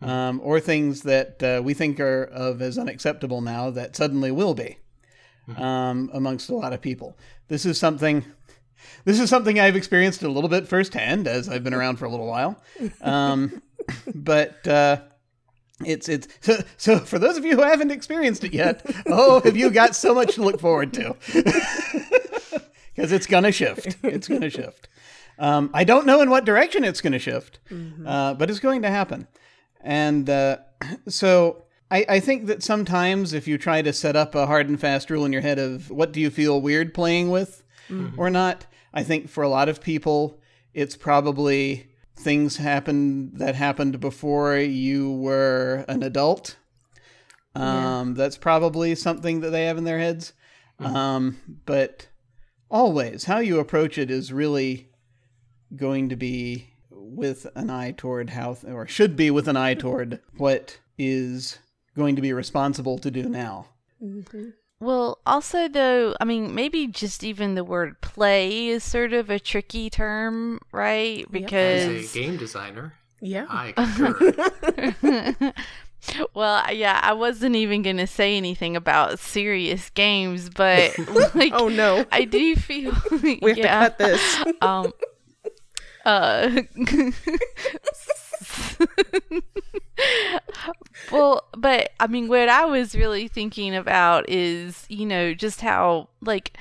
[0.00, 4.54] um, or things that uh, we think are of as unacceptable now that suddenly will
[4.54, 4.78] be
[5.58, 7.18] um, amongst a lot of people.
[7.48, 8.24] This is something.
[9.04, 12.08] This is something I've experienced a little bit firsthand as I've been around for a
[12.08, 12.60] little while,
[13.02, 13.60] um,
[14.14, 15.00] but uh,
[15.84, 18.84] it's it's so, so for those of you who haven't experienced it yet.
[19.06, 21.14] Oh, have you got so much to look forward to?
[22.94, 23.98] Because it's gonna shift.
[24.02, 24.88] It's gonna shift.
[25.40, 27.58] Um, I don't know in what direction it's going to shift,
[28.06, 29.26] uh, but it's going to happen.
[29.80, 30.58] And uh,
[31.08, 34.78] so I, I think that sometimes if you try to set up a hard and
[34.78, 37.62] fast rule in your head of what do you feel weird playing with
[38.16, 40.38] or not, I think for a lot of people,
[40.74, 46.56] it's probably things happened that happened before you were an adult.
[47.56, 50.34] Um, That's probably something that they have in their heads.
[50.78, 52.06] Um, but
[52.70, 54.89] always, how you approach it is really
[55.76, 60.20] going to be with an eye toward how, or should be with an eye toward
[60.36, 61.58] what is
[61.96, 63.66] going to be responsible to do now.
[64.80, 69.38] Well, also though, I mean, maybe just even the word play is sort of a
[69.38, 71.30] tricky term, right?
[71.30, 71.82] Because.
[72.04, 73.46] As a game designer, Yeah.
[73.48, 73.72] I
[74.96, 75.52] concur.
[76.34, 80.96] well, yeah, I wasn't even going to say anything about serious games, but
[81.34, 82.06] like Oh no.
[82.10, 82.92] I do feel
[83.22, 83.54] We have yeah.
[83.54, 84.44] to cut this.
[84.62, 84.92] um
[86.10, 86.62] uh
[91.12, 96.08] well but i mean what i was really thinking about is you know just how
[96.20, 96.56] like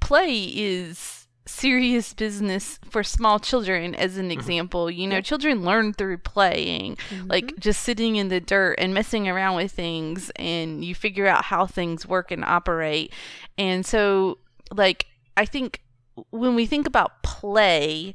[0.00, 4.90] play is serious business for small children as an example.
[4.90, 6.96] You know children learn through playing
[7.26, 11.44] like just sitting in the dirt and messing around with things and you figure out
[11.44, 13.12] how things work and operate.
[13.58, 14.38] And so
[14.72, 15.82] like i think
[16.30, 18.14] when we think about play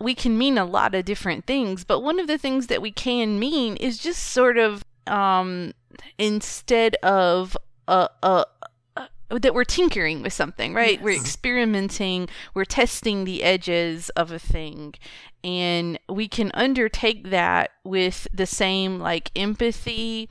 [0.00, 2.92] we can mean a lot of different things, but one of the things that we
[2.92, 5.72] can mean is just sort of um,
[6.18, 7.56] instead of
[7.88, 8.44] uh, uh,
[8.96, 11.02] uh, that we're tinkering with something, right?
[11.02, 14.94] We're experimenting, we're testing the edges of a thing,
[15.42, 20.28] and we can undertake that with the same like empathy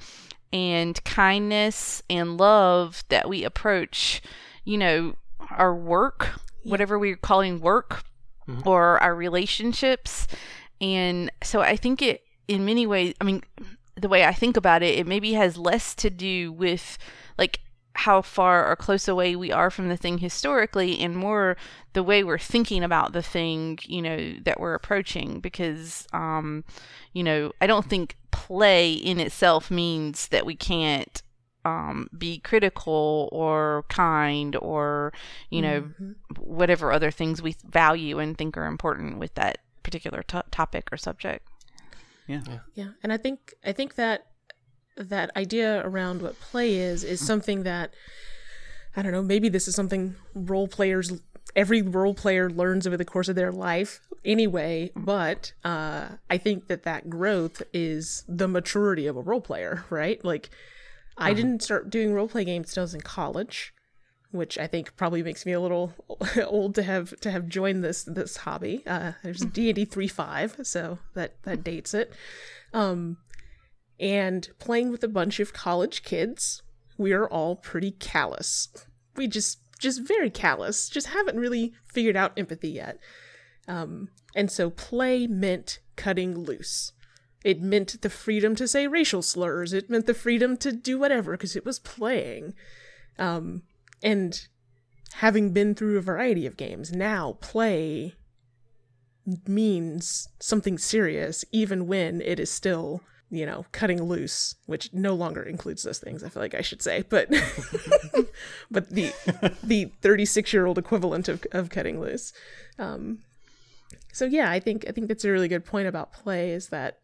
[0.53, 4.21] and kindness and love that we approach,
[4.63, 5.15] you know,
[5.51, 8.03] our work, whatever we're calling work
[8.65, 10.27] or our relationships.
[10.79, 13.43] And so I think it, in many ways, I mean,
[13.95, 16.97] the way I think about it, it maybe has less to do with
[17.37, 17.61] like
[17.93, 21.57] how far or close away we are from the thing historically and more
[21.93, 26.63] the way we're thinking about the thing, you know, that we're approaching because um,
[27.13, 31.23] you know, I don't think play in itself means that we can't
[31.67, 35.11] um, be critical or kind or
[35.49, 36.11] you know Mm-hmm.
[36.59, 40.97] whatever other things we value and think are important with that particular to topic or
[40.97, 41.43] subject.
[42.27, 42.41] Yeah.
[42.75, 44.19] Yeah, and I think I think that
[44.97, 47.93] that idea around what play is is something that
[48.95, 49.21] I don't know.
[49.23, 51.21] Maybe this is something role players,
[51.55, 54.91] every role player learns over the course of their life anyway.
[54.95, 60.23] But uh, I think that that growth is the maturity of a role player, right?
[60.25, 60.49] Like,
[61.17, 63.73] I didn't start doing role play games until I was in college,
[64.31, 65.93] which I think probably makes me a little
[66.45, 68.83] old to have to have joined this this hobby.
[68.85, 72.13] Uh, there's D and D three five, so that that dates it.
[72.73, 73.17] Um,
[73.99, 76.61] and playing with a bunch of college kids,
[76.97, 78.69] we are all pretty callous.
[79.15, 80.89] We just just very callous.
[80.89, 82.99] Just haven't really figured out empathy yet.
[83.67, 86.93] Um, and so play meant cutting loose.
[87.47, 89.71] It meant the freedom to say racial slurs.
[89.71, 92.53] It meant the freedom to do whatever because it was playing.
[93.17, 93.61] Um,
[94.03, 94.45] and
[95.13, 98.15] having been through a variety of games, now play
[99.47, 105.41] means something serious, even when it is still, you know, cutting loose, which no longer
[105.41, 106.25] includes those things.
[106.25, 107.29] I feel like I should say, but
[108.69, 109.13] but the
[109.63, 112.33] the thirty six year old equivalent of of cutting loose.
[112.77, 113.19] Um,
[114.11, 116.51] so yeah, I think I think that's a really good point about play.
[116.51, 116.99] Is that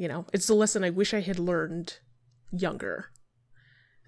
[0.00, 1.98] you know it's the lesson I wish I had learned
[2.50, 3.10] younger.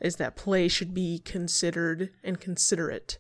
[0.01, 3.19] Is that play should be considered and considerate.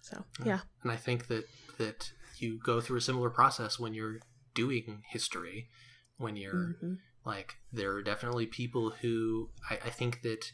[0.00, 1.44] So yeah, And I think that
[1.78, 4.20] that you go through a similar process when you're
[4.54, 5.68] doing history.
[6.16, 6.94] When you're mm-hmm.
[7.26, 10.52] like, there are definitely people who I, I think that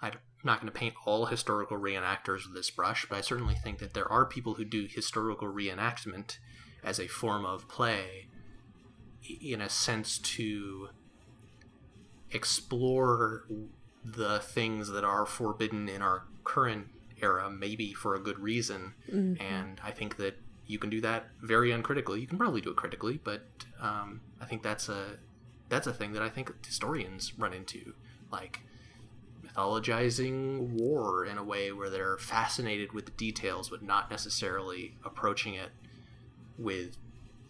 [0.00, 3.78] I'm not going to paint all historical reenactors with this brush, but I certainly think
[3.80, 6.38] that there are people who do historical reenactment
[6.82, 8.28] as a form of play,
[9.40, 10.88] in a sense to
[12.30, 13.44] explore
[14.04, 16.88] the things that are forbidden in our current
[17.22, 18.94] era, maybe for a good reason.
[19.40, 22.20] And I think that you can do that very uncritically.
[22.20, 23.46] You can probably do it critically, but
[23.80, 25.18] um, I think that's a
[25.68, 27.94] that's a thing that I think historians run into,
[28.30, 28.60] like
[29.44, 35.54] mythologizing war in a way where they're fascinated with the details, but not necessarily approaching
[35.54, 35.70] it
[36.58, 36.96] with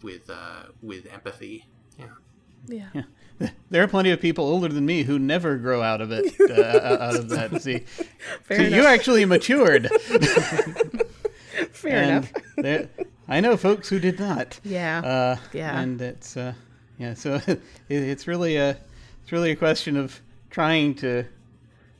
[0.01, 1.65] with uh, with empathy.
[1.97, 2.05] Yeah.
[2.93, 3.03] yeah.
[3.69, 6.97] There are plenty of people older than me who never grow out of it, uh,
[7.03, 7.61] out of that.
[7.61, 7.79] See,
[8.43, 8.71] Fair so enough.
[8.79, 9.89] you actually matured.
[11.71, 12.33] Fair and enough.
[12.55, 12.89] there,
[13.27, 14.59] I know folks who did not.
[14.63, 14.99] Yeah.
[14.99, 15.79] Uh, Yeah.
[15.79, 16.53] And it's uh,
[16.97, 17.13] yeah.
[17.13, 18.77] So it, it's really a
[19.23, 21.25] it's really a question of trying to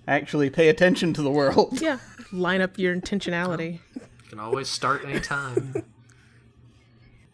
[0.08, 1.82] actually pay attention to the world.
[1.82, 2.00] yeah.
[2.32, 3.80] Line up your intentionality.
[3.96, 5.84] You can always start anytime.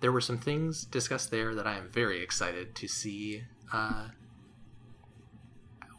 [0.01, 4.07] There were some things discussed there that I am very excited to see uh,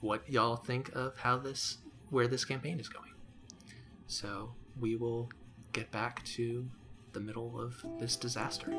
[0.00, 1.78] what y'all think of how this
[2.10, 3.12] where this campaign is going.
[4.08, 5.30] So we will
[5.72, 6.68] get back to
[7.12, 8.72] the middle of this disaster.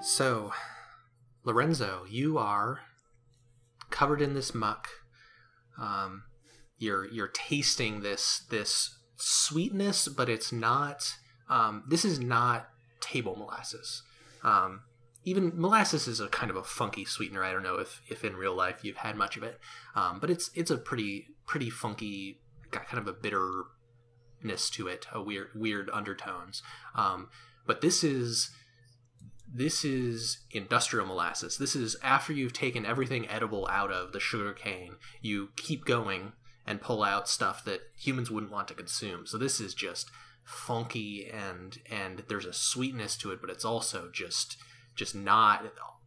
[0.00, 0.52] So,
[1.44, 2.80] Lorenzo, you are
[3.90, 4.88] covered in this muck.
[5.78, 6.24] Um,
[6.78, 11.16] you're you're tasting this this sweetness, but it's not.
[11.48, 12.68] Um, this is not
[13.00, 14.02] table molasses.
[14.42, 14.82] Um,
[15.24, 17.44] even molasses is a kind of a funky sweetener.
[17.44, 19.60] I don't know if, if in real life you've had much of it,
[19.94, 22.40] um, but it's it's a pretty pretty funky,
[22.70, 26.62] got kind of a bitterness to it, a weird weird undertones.
[26.94, 27.28] Um,
[27.66, 28.50] but this is
[29.52, 31.58] this is industrial molasses.
[31.58, 36.32] This is after you've taken everything edible out of the sugar cane, you keep going
[36.70, 39.26] and pull out stuff that humans wouldn't want to consume.
[39.26, 40.08] So this is just
[40.44, 44.56] funky and and there's a sweetness to it, but it's also just
[44.94, 45.64] just not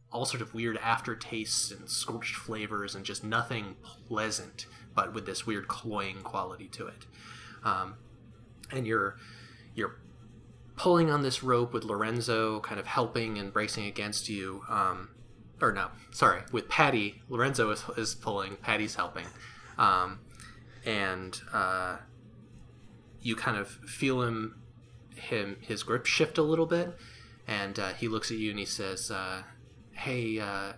[0.09, 3.75] all sort of weird aftertastes and scorched flavors and just nothing
[4.07, 7.05] pleasant, but with this weird cloying quality to it.
[7.65, 7.95] Um,
[8.71, 9.17] and you're
[9.75, 9.99] you're
[10.77, 14.63] pulling on this rope with Lorenzo kind of helping and bracing against you.
[14.69, 15.09] Um,
[15.61, 17.21] or no, sorry, with Patty.
[17.27, 19.25] Lorenzo is, is pulling, Patty's helping.
[19.77, 20.19] Um,
[20.85, 21.97] and uh,
[23.21, 24.61] you kind of feel him,
[25.15, 26.95] him, his grip shift a little bit.
[27.47, 29.43] And uh, he looks at you and he says, uh,
[29.91, 30.73] Hey, uh,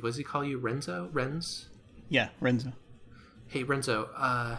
[0.00, 0.58] what does he call you?
[0.58, 1.10] Renzo?
[1.12, 1.66] Renz?
[2.08, 2.72] Yeah, Renzo.
[3.48, 4.58] Hey Renzo, uh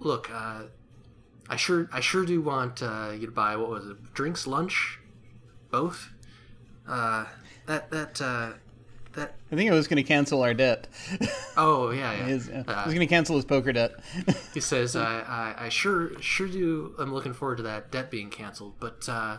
[0.00, 0.62] look, uh
[1.48, 4.98] I sure I sure do want uh you to buy what was it, drinks, lunch?
[5.70, 6.10] Both?
[6.88, 7.26] Uh
[7.66, 8.52] that that uh
[9.14, 9.34] that.
[9.50, 10.86] I think I was going to cancel our debt.
[11.56, 12.24] Oh yeah, yeah.
[12.26, 13.92] His, uh, I Uh, was going to cancel his poker debt.
[14.54, 16.94] He says, I, I, I sure sure do.
[16.98, 18.74] I'm looking forward to that debt being canceled.
[18.80, 19.38] But uh,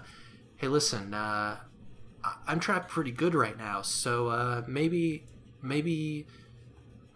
[0.58, 1.58] hey, listen, uh,
[2.48, 3.82] I'm trapped pretty good right now.
[3.82, 5.26] So uh, maybe
[5.62, 6.28] maybe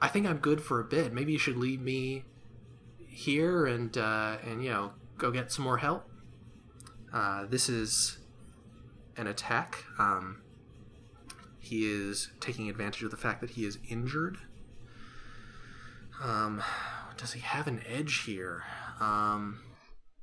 [0.02, 1.14] I think I'm good for a bit.
[1.14, 2.24] Maybe you should leave me
[3.08, 6.10] here and uh, and you know go get some more help.
[7.14, 8.18] Uh, this is
[9.16, 9.86] an attack.
[9.98, 10.42] Um,
[11.66, 14.38] he is taking advantage of the fact that he is injured.
[16.24, 16.64] Um,
[17.18, 18.64] does he have an edge here?
[19.00, 19.62] Um,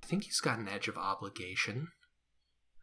[0.03, 1.89] I think he's got an edge of obligation.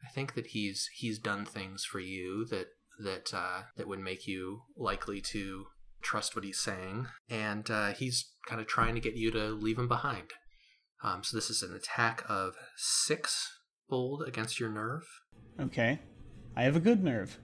[0.06, 2.68] I think that he's he's done things for you that
[3.04, 5.66] that uh, that would make you likely to
[6.02, 9.78] trust what he's saying, and uh, he's kind of trying to get you to leave
[9.78, 10.32] him behind.
[11.04, 15.04] Um, so this is an attack of six bold against your nerve.
[15.60, 16.00] Okay,
[16.56, 17.40] I have a good nerve.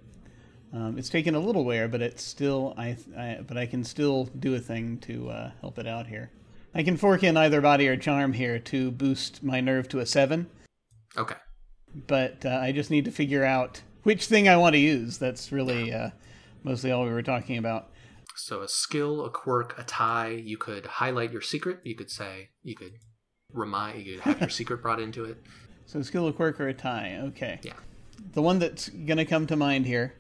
[0.76, 4.26] Um, it's taken a little wear, but it's still I, I but I can still
[4.26, 6.32] do a thing to uh, help it out here.
[6.74, 10.06] I can fork in either body or charm here to boost my nerve to a
[10.06, 10.48] seven,
[11.18, 11.36] Okay.
[12.08, 15.18] but uh, I just need to figure out which thing I want to use.
[15.18, 16.10] That's really uh,
[16.64, 17.90] mostly all we were talking about.
[18.36, 20.42] So a skill, a quirk, a tie.
[20.44, 21.80] You could highlight your secret.
[21.86, 22.96] You could say you could
[23.54, 24.06] remind.
[24.06, 25.38] You could have your secret brought into it.
[25.86, 27.18] So a skill, a quirk, or a tie.
[27.28, 27.60] Okay.
[27.64, 27.74] Yeah.
[28.34, 30.16] The one that's going to come to mind here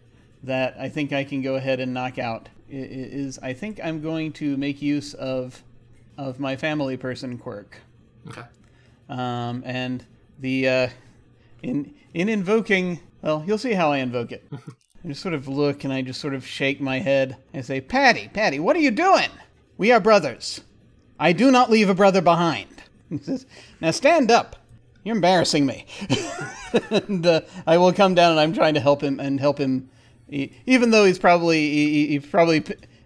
[0.45, 4.33] that I think I can go ahead and knock out is I think I'm going
[4.33, 5.63] to make use of
[6.17, 7.77] of my family person quirk.
[8.27, 8.43] Okay.
[9.09, 10.05] Um, and
[10.39, 10.89] the uh,
[11.61, 14.47] in in invoking, well, you'll see how I invoke it.
[14.51, 17.81] I just sort of look and I just sort of shake my head and say,
[17.81, 19.29] "Patty, Patty, what are you doing?
[19.77, 20.61] We are brothers.
[21.19, 22.67] I do not leave a brother behind."
[23.21, 23.45] Says,
[23.81, 24.55] "Now stand up.
[25.03, 25.85] You're embarrassing me."
[26.89, 29.89] and uh, I will come down and I'm trying to help him and help him,
[30.30, 32.63] e- even though he's probably he, he- he's probably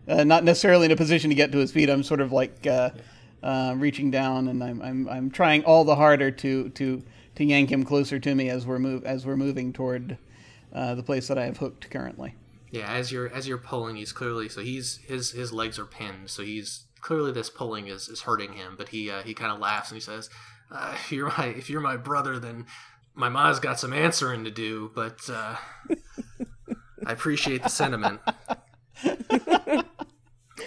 [0.07, 1.89] uh, not necessarily in a position to get to his feet.
[1.89, 2.89] I'm sort of like uh,
[3.43, 7.03] uh, reaching down and I'm, I'm I'm trying all the harder to to
[7.35, 10.17] to yank him closer to me as we're move as we're moving toward
[10.73, 12.35] uh, the place that I have hooked currently.
[12.71, 12.91] Yeah.
[12.91, 16.29] As you're as you're pulling, he's clearly so he's his his legs are pinned.
[16.29, 18.75] So he's clearly this pulling is is hurting him.
[18.77, 20.29] But he uh, he kind of laughs and he says,
[20.71, 22.65] uh, "If you're my if you're my brother, then
[23.15, 24.91] my ma's got some answering to do.
[24.93, 25.29] But
[27.09, 28.21] I appreciate the sentiment."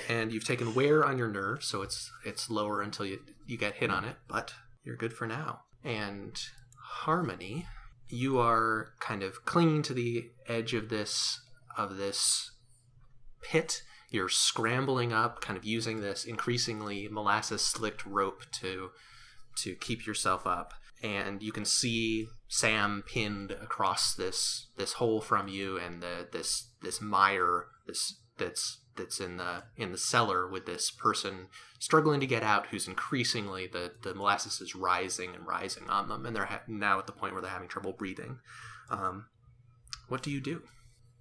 [0.09, 3.75] and you've taken wear on your nerve, so it's it's lower until you you get
[3.75, 4.53] hit on it, but
[4.85, 5.61] you're good for now.
[5.85, 6.37] And
[6.79, 7.67] harmony,
[8.09, 11.41] you are kind of clinging to the edge of this
[11.77, 12.51] of this
[13.41, 13.83] pit.
[14.11, 18.91] You're scrambling up, kind of using this increasingly molasses slicked rope to
[19.59, 20.75] to keep yourself up.
[21.03, 26.69] And you can see Sam pinned across this this hole from you, and the this
[26.83, 31.49] this mire this that's that's in the in the cellar with this person
[31.79, 36.27] struggling to get out, who's increasingly the the molasses is rising and rising on them,
[36.27, 38.41] and they're ha- now at the point where they're having trouble breathing.
[38.91, 39.29] Um,
[40.09, 40.61] what do you do?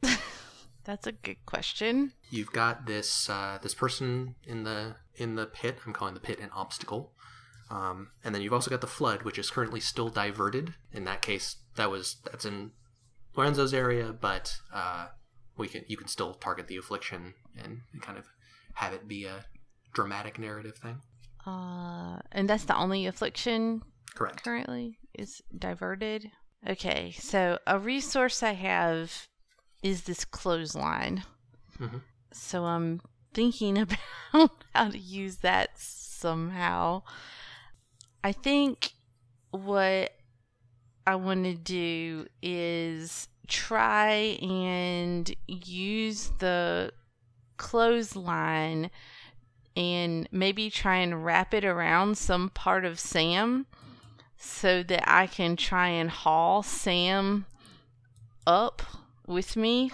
[0.83, 2.11] That's a good question.
[2.29, 5.77] You've got this uh, this person in the in the pit.
[5.85, 7.13] I'm calling the pit an obstacle.
[7.71, 10.73] Um, and then you've also got the flood, which is currently still diverted.
[10.91, 12.71] In that case, that was that's in
[13.35, 15.07] Lorenzo's area, but uh,
[15.57, 18.25] we can you can still target the affliction and kind of
[18.73, 19.45] have it be a
[19.93, 20.97] dramatic narrative thing.
[21.45, 23.81] Uh, and that's the only affliction
[24.15, 24.43] Correct.
[24.43, 26.29] currently is diverted.
[26.67, 29.27] Okay, so a resource I have
[29.81, 31.23] is this clothesline.
[31.79, 32.01] Mhm.
[32.33, 33.01] So I'm
[33.33, 33.77] thinking
[34.33, 37.03] about how to use that somehow.
[38.23, 38.93] I think
[39.51, 40.13] what
[41.05, 46.93] I want to do is try and use the
[47.57, 48.89] clothesline
[49.75, 53.65] and maybe try and wrap it around some part of Sam
[54.37, 57.45] so that I can try and haul Sam
[58.45, 58.81] up
[59.27, 59.91] with me.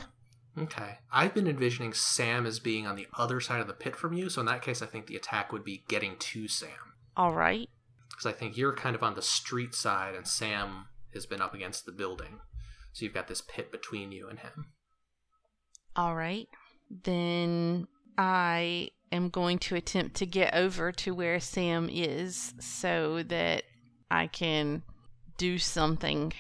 [0.58, 0.98] Okay.
[1.12, 4.30] I've been envisioning Sam as being on the other side of the pit from you,
[4.30, 6.70] so in that case, I think the attack would be getting to Sam.
[7.16, 7.70] All right.
[8.18, 11.54] Because I think you're kind of on the street side and Sam has been up
[11.54, 12.40] against the building.
[12.94, 14.72] So you've got this pit between you and him.
[15.96, 16.48] All right.
[17.04, 17.88] Then
[18.18, 23.64] I am going to attempt to get over to where Sam is so that
[24.10, 24.82] I can
[25.38, 26.34] do something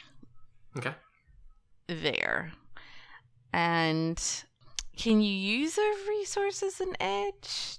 [0.76, 0.96] Okay.
[1.88, 2.54] there.
[3.54, 4.20] And
[4.98, 7.78] can you use a resource as an edge?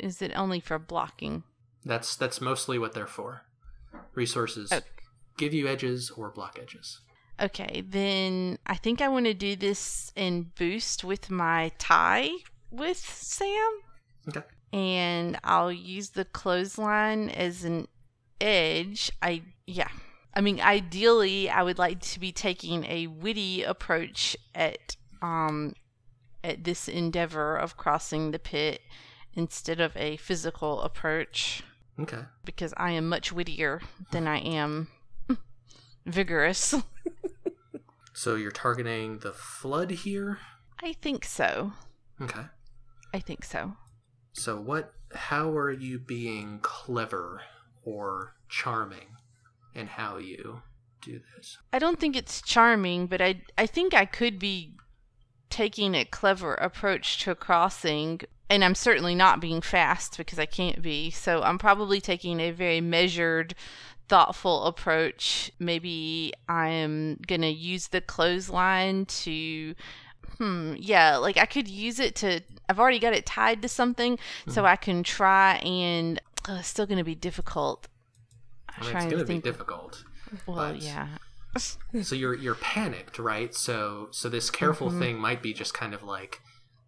[0.00, 1.44] Is it only for blocking?
[1.86, 3.42] That's that's mostly what they're for.
[4.14, 4.84] Resources Okay.
[5.38, 7.00] give you edges or block edges.
[7.40, 12.30] Okay, then I think I want to do this in boost with my tie
[12.70, 13.70] with Sam.
[14.28, 14.42] Okay.
[14.72, 17.86] And I'll use the clothesline as an
[18.40, 19.12] edge.
[19.22, 19.88] I yeah.
[20.34, 25.74] I mean, ideally, I would like to be taking a witty approach at um
[26.42, 28.80] at this endeavor of crossing the pit
[29.34, 31.62] instead of a physical approach
[31.98, 32.22] Okay.
[32.44, 33.80] because I am much wittier
[34.10, 34.88] than I am
[36.06, 36.74] vigorous.
[38.12, 40.38] So you're targeting the flood here?
[40.82, 41.72] I think so.
[42.18, 42.46] Okay.
[43.12, 43.74] I think so.
[44.32, 47.42] So what how are you being clever
[47.84, 49.18] or charming
[49.74, 50.62] in how you
[51.02, 51.58] do this?
[51.74, 54.76] I don't think it's charming, but I I think I could be
[55.50, 60.46] taking a clever approach to a crossing, and I'm certainly not being fast because I
[60.46, 61.10] can't be.
[61.10, 63.54] So I'm probably taking a very measured,
[64.08, 65.50] thoughtful approach.
[65.58, 69.74] Maybe I'm gonna use the clothesline to.
[70.38, 70.74] Hmm.
[70.78, 72.40] Yeah, like I could use it to.
[72.68, 74.18] I've already got it tied to something,
[74.48, 76.20] so I can try and.
[76.48, 77.88] Uh, it's still gonna be difficult.
[78.68, 80.04] I'm I mean, it's going to to be difficult.
[80.46, 81.08] well, but- yeah.
[82.02, 83.54] so you're you're panicked, right?
[83.54, 84.98] So so this careful Mm-hmm.
[85.00, 86.42] thing might be just kind of like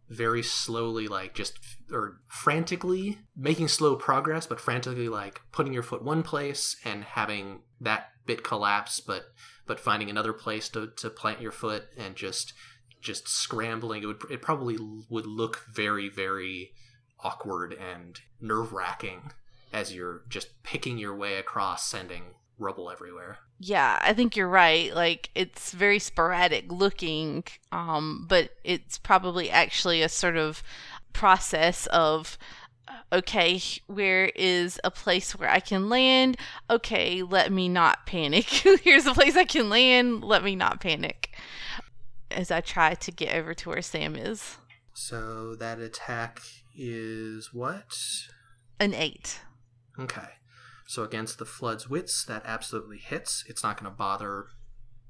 [0.08, 1.58] very slowly like just
[1.92, 7.60] or frantically making slow progress but frantically like putting your foot one place and having
[7.80, 9.24] that bit collapse but
[9.66, 12.54] but finding another place to, to plant your foot and just
[13.00, 14.02] just scrambling.
[14.02, 14.76] It would it probably
[15.08, 16.72] would look very very
[17.20, 19.32] awkward and nerve-wracking
[19.72, 22.22] as you're just picking your way across sending
[22.58, 24.94] rubble everywhere Yeah, I think you're right.
[24.94, 30.62] Like it's very sporadic looking, um, but it's probably actually a sort of
[31.12, 32.38] process of
[32.86, 36.36] uh, okay, where is a place where I can land?
[36.70, 38.44] Okay, let me not panic.
[38.82, 40.22] Here's a place I can land.
[40.24, 41.30] Let me not panic.
[42.30, 44.58] As I try to get over to where Sam is.
[44.92, 46.40] So that attack
[46.76, 47.96] is what?
[48.78, 49.40] An eight.
[49.98, 50.37] Okay.
[50.88, 53.44] So against the Flood's wits, that absolutely hits.
[53.46, 54.46] It's not going to bother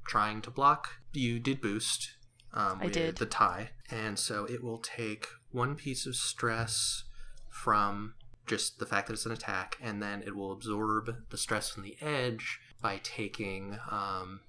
[0.05, 0.89] trying to block.
[1.13, 2.15] You did boost
[2.53, 3.17] um, with did.
[3.19, 7.05] the tie, and so it will take one piece of stress
[7.49, 8.15] from
[8.45, 11.85] just the fact that it's an attack, and then it will absorb the stress from
[11.85, 14.41] the edge by taking um,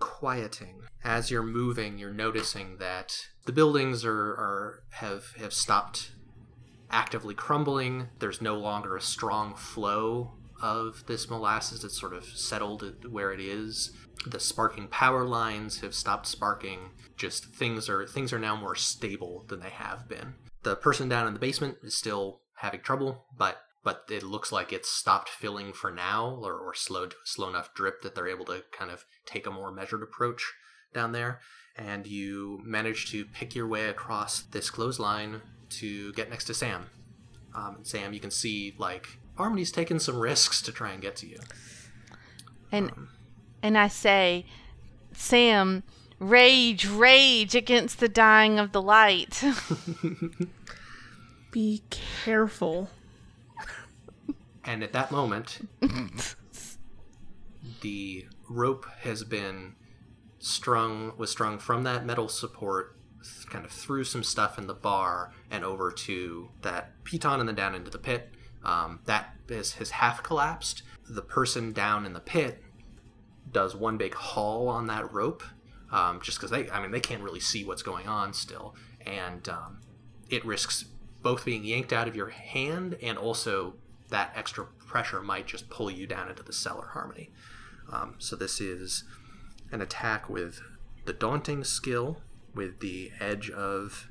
[0.00, 0.82] quieting.
[1.04, 6.10] As you're moving, you're noticing that the buildings are, are have have stopped
[6.90, 8.08] actively crumbling.
[8.18, 10.32] There's no longer a strong flow
[10.62, 11.82] of this molasses.
[11.82, 13.90] that's sort of settled where it is.
[14.26, 16.90] The sparking power lines have stopped sparking.
[17.16, 20.34] Just things are things are now more stable than they have been.
[20.62, 24.72] The person down in the basement is still having trouble, but but it looks like
[24.72, 28.62] it's stopped filling for now, or, or slowed slow enough drip that they're able to
[28.70, 30.52] kind of take a more measured approach
[30.94, 31.40] down there.
[31.76, 36.86] And you manage to pick your way across this clothesline to get next to Sam.
[37.54, 41.26] Um, Sam, you can see like Harmony's taken some risks to try and get to
[41.26, 41.38] you.
[42.70, 42.90] And
[43.62, 44.46] and I say,
[45.12, 45.82] Sam,
[46.18, 49.42] rage, rage against the dying of the light.
[51.50, 52.88] Be careful.
[54.64, 55.68] And at that moment,
[57.80, 59.74] the rope has been
[60.38, 62.96] strung was strung from that metal support
[63.48, 67.54] kind of through some stuff in the bar and over to that piton and then
[67.54, 68.32] down into the pit.
[68.64, 70.82] Um, that is, has half collapsed.
[71.08, 72.62] The person down in the pit
[73.50, 75.42] does one big haul on that rope,
[75.90, 78.74] um, just because they, I mean, they can't really see what's going on still,
[79.04, 79.80] and um,
[80.30, 80.86] it risks
[81.22, 83.74] both being yanked out of your hand and also
[84.10, 87.30] that extra pressure might just pull you down into the cellar harmony.
[87.92, 89.04] Um, so this is
[89.70, 90.60] an attack with
[91.04, 92.18] the daunting skill,
[92.54, 94.08] with the edge of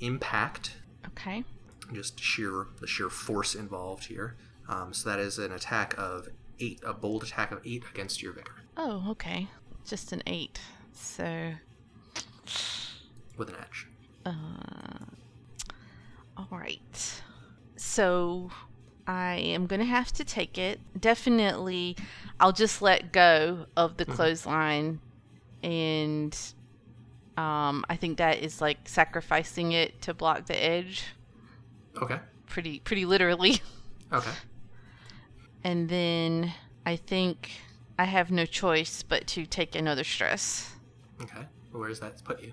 [0.00, 1.44] impact, okay.
[1.92, 4.36] Just sheer the sheer force involved here.
[4.68, 6.28] Um, so that is an attack of
[6.58, 9.48] eight, a bold attack of eight against your vigor Oh, okay.
[9.84, 10.60] Just an eight.
[10.92, 11.52] So,
[13.36, 13.86] with an edge.
[14.24, 15.04] Uh,
[16.36, 17.22] all right.
[17.76, 18.50] So,
[19.06, 20.80] I am going to have to take it.
[20.98, 21.96] Definitely,
[22.40, 25.00] I'll just let go of the clothesline.
[25.62, 26.36] And
[27.36, 31.04] um, I think that is like sacrificing it to block the edge.
[32.02, 32.18] Okay.
[32.46, 33.60] Pretty, pretty literally.
[34.12, 34.30] Okay.
[35.64, 36.52] And then
[36.86, 37.50] I think
[37.98, 40.70] I have no choice but to take another stress.
[41.22, 41.46] Okay.
[41.72, 42.52] Where does that put you?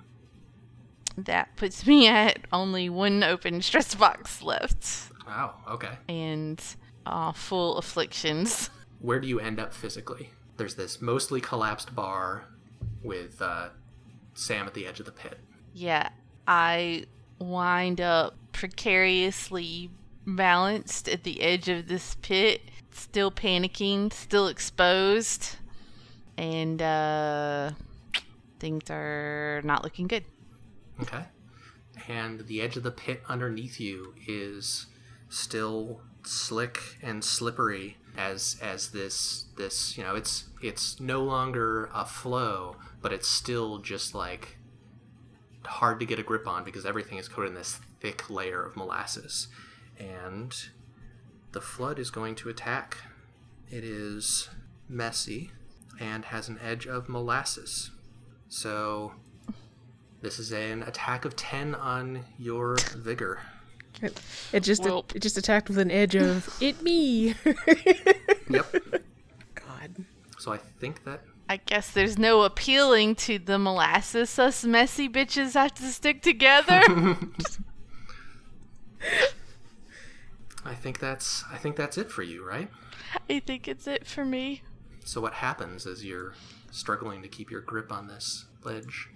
[1.18, 5.56] That puts me at only one open stress box left Wow.
[5.70, 5.98] Okay.
[6.10, 6.64] and
[7.06, 8.70] uh, full afflictions.
[9.00, 10.30] where do you end up physically?
[10.58, 12.46] There's this mostly collapsed bar.
[13.04, 13.70] with uh,
[14.34, 15.38] Sam at the edge of the pit.
[15.74, 16.10] Yeah,
[16.48, 17.06] I
[17.40, 19.90] wind up precariously
[20.26, 22.62] balanced at the edge of this pit,
[22.92, 25.58] still panicking, still exposed,
[26.38, 27.72] and uh,
[28.60, 30.24] things are not looking good.
[31.02, 31.24] Okay.
[32.08, 34.88] And the edge of the pit underneath you is
[35.30, 42.06] still slick and slippery as as this this you know it's it's no longer a
[42.06, 44.58] flow but it's still just like
[45.64, 48.76] hard to get a grip on because everything is coated in this thick layer of
[48.76, 49.48] molasses
[49.98, 50.70] and
[51.52, 52.98] the flood is going to attack
[53.70, 54.50] it is
[54.90, 55.52] messy
[56.00, 57.92] and has an edge of molasses
[58.50, 59.14] so
[60.22, 63.40] this is an attack of 10 on your vigor.
[64.04, 64.22] It,
[64.54, 65.16] it just Welp.
[65.16, 67.36] it just attacked with an edge of it me.
[68.50, 68.76] Yep.
[69.56, 70.06] God.
[70.38, 74.38] So I think that I guess there's no appealing to the molasses.
[74.38, 76.82] Us messy bitches have to stick together.
[80.64, 82.70] I think that's I think that's it for you, right?
[83.30, 84.62] I think it's it for me.
[85.04, 86.34] So what happens as you're
[86.72, 89.10] struggling to keep your grip on this ledge?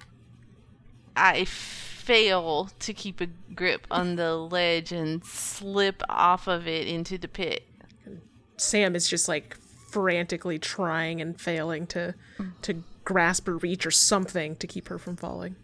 [1.15, 7.17] I fail to keep a grip on the ledge and slip off of it into
[7.17, 7.63] the pit.
[8.57, 9.55] Sam is just like
[9.89, 12.15] frantically trying and failing to
[12.63, 15.55] to grasp or reach or something to keep her from falling.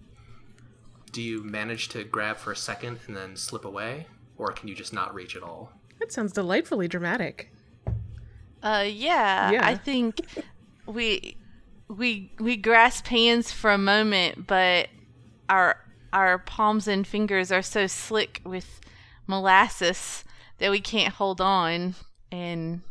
[1.12, 4.08] Do you manage to grab for a second and then slip away,
[4.38, 5.72] or can you just not reach at all?
[6.00, 7.52] That sounds delightfully dramatic.
[8.64, 9.68] Uh, yeah, Yeah.
[9.68, 10.22] I think
[10.86, 11.38] we
[11.88, 14.90] we we grasp hands for a moment, but
[15.50, 15.78] our
[16.14, 18.80] our palms and fingers are so slick with
[19.28, 20.24] molasses
[20.60, 21.96] that we can't hold on.
[22.32, 22.82] And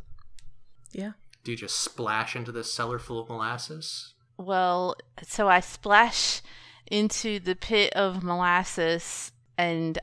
[0.92, 1.12] Yeah.
[1.44, 4.14] Do you just splash into this cellar full of molasses?
[4.36, 6.40] well, so I splash
[6.90, 9.98] into the pit of molasses, and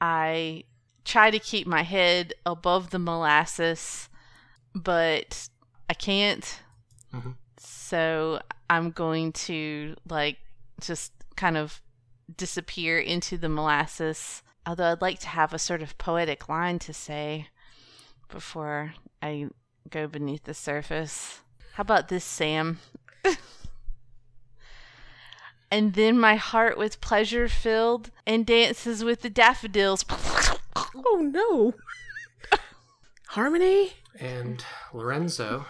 [0.00, 0.64] I
[1.04, 4.08] try to keep my head above the molasses,
[4.74, 5.48] but
[5.88, 6.60] I can't.
[7.12, 7.36] Mhm.
[7.58, 10.38] So I'm going to like
[10.80, 11.80] just kind of
[12.36, 14.42] disappear into the molasses.
[14.66, 17.48] Although I'd like to have a sort of poetic line to say
[18.28, 19.48] before I
[19.90, 21.40] go beneath the surface.
[21.74, 22.78] How about this, Sam?
[25.72, 30.04] and then my heart with pleasure filled and dances with the daffodils.
[30.94, 31.74] Oh no.
[33.28, 33.94] Harmony?
[34.18, 34.62] And
[34.92, 35.66] Lorenzo,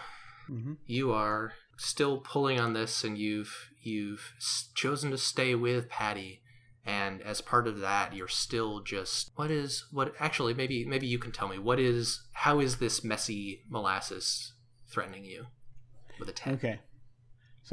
[0.49, 0.77] Mhm.
[0.85, 4.33] you are still pulling on this, and you've you've
[4.75, 6.41] chosen to stay with Patty.
[6.85, 10.13] And as part of that, you're still just what is what?
[10.19, 14.53] Actually, maybe maybe you can tell me what is how is this messy molasses
[14.91, 15.47] threatening you
[16.19, 16.55] with a ten?
[16.55, 16.79] Okay.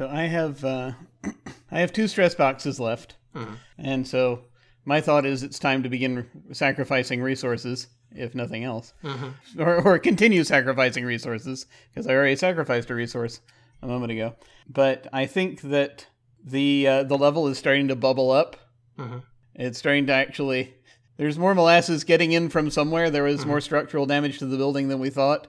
[0.01, 0.93] So I have uh,
[1.71, 3.57] I have two stress boxes left, Mhm.
[3.77, 4.45] and so
[4.83, 9.33] my thought is it's time to begin sacrificing resources, if nothing else, Mhm.
[9.59, 13.41] or, or continue sacrificing resources because I already sacrificed a resource
[13.83, 14.33] a moment ago.
[14.67, 16.07] But I think that
[16.43, 18.57] the uh, the level is starting to bubble up.
[18.97, 19.21] Mhm.
[19.53, 20.73] It's starting to actually.
[21.17, 23.11] There's more molasses getting in from somewhere.
[23.11, 25.45] There was more structural damage to the building than we thought,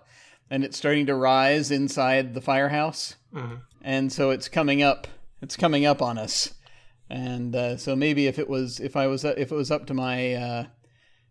[0.50, 3.16] and it's starting to rise inside the firehouse.
[3.82, 5.06] And so it's coming up
[5.40, 6.54] it's coming up on us
[7.10, 9.94] and uh, so maybe if it was if i was if it was up to
[9.94, 10.64] my uh,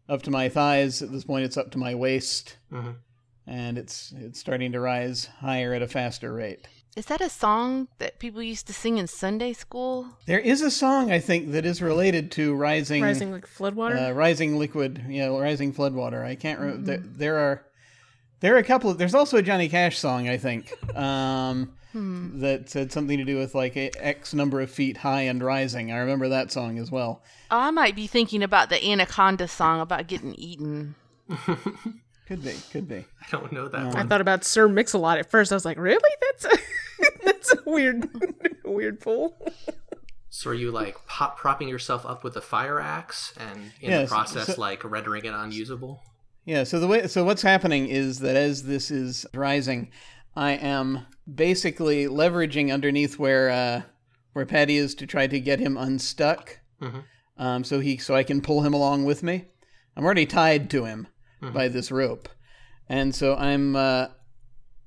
[0.10, 2.96] up to my thighs at this point it's up to my waist Mhm.
[3.48, 6.68] and it's it's starting to rise higher at a faster rate
[6.98, 10.08] Is that a song that people used to sing in Sunday school?
[10.26, 14.10] there is a song i think that is related to rising Rising like floodwater?
[14.10, 17.66] uh, rising liquid you know rising floodwater i can't remember there, there are
[18.42, 22.40] there are a couple of there's also a johnny cash song i think um Hmm.
[22.40, 25.92] that said something to do with like a x number of feet high and rising
[25.92, 27.22] i remember that song as well
[27.54, 30.96] Oh, I might be thinking about the Anaconda song about getting eaten.
[32.28, 33.98] could be could be I don't know that um, one.
[33.98, 35.52] I thought about Sir Mix-a-Lot at first.
[35.52, 36.00] I was like, really?
[36.22, 36.58] That's a,
[37.26, 38.08] that's a weird
[38.66, 39.36] weird pull.
[40.30, 44.10] So are you like pop propping yourself up with a fire axe and in Yes,
[44.10, 46.02] the process so- like rendering it unusable?
[46.46, 49.92] Yeah, so the way so what's happening is that as this is rising,
[50.36, 53.82] I am basically leveraging underneath where uh,
[54.34, 56.60] where Patty is to try to get him unstuck.
[56.82, 57.04] Mhm.
[57.38, 59.46] Um, so he so I can pull him along with me.
[59.96, 61.08] I'm already tied to him
[61.54, 62.30] by this rope,
[62.88, 64.08] and so I'm uh,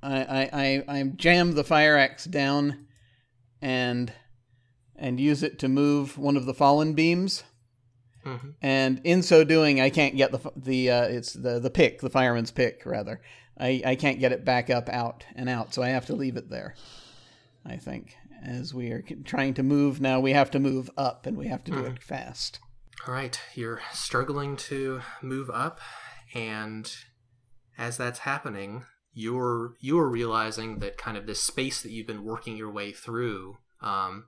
[0.03, 2.87] I, I I I jam the fire axe down,
[3.61, 4.13] and
[4.97, 7.43] and use it to move one of the fallen beams
[8.25, 8.55] Mhm.
[8.63, 12.09] and in so doing, I can't get the the uh, it's the the pick, the
[12.11, 13.21] fireman's pick rather.
[13.59, 16.37] I I can't get it back up, out and out, so I have to leave
[16.37, 16.75] it there.
[17.65, 18.17] I think.
[18.47, 21.65] As we are trying to move now, we have to move up and we have
[21.65, 21.97] to do Mm-hmm.
[21.97, 22.61] it fast.
[23.09, 25.81] All right, you're struggling to move up,
[26.35, 26.91] and
[27.79, 32.57] as that's happening, you're you're realizing that kind of this space that you've been working
[32.57, 34.27] your way through, um,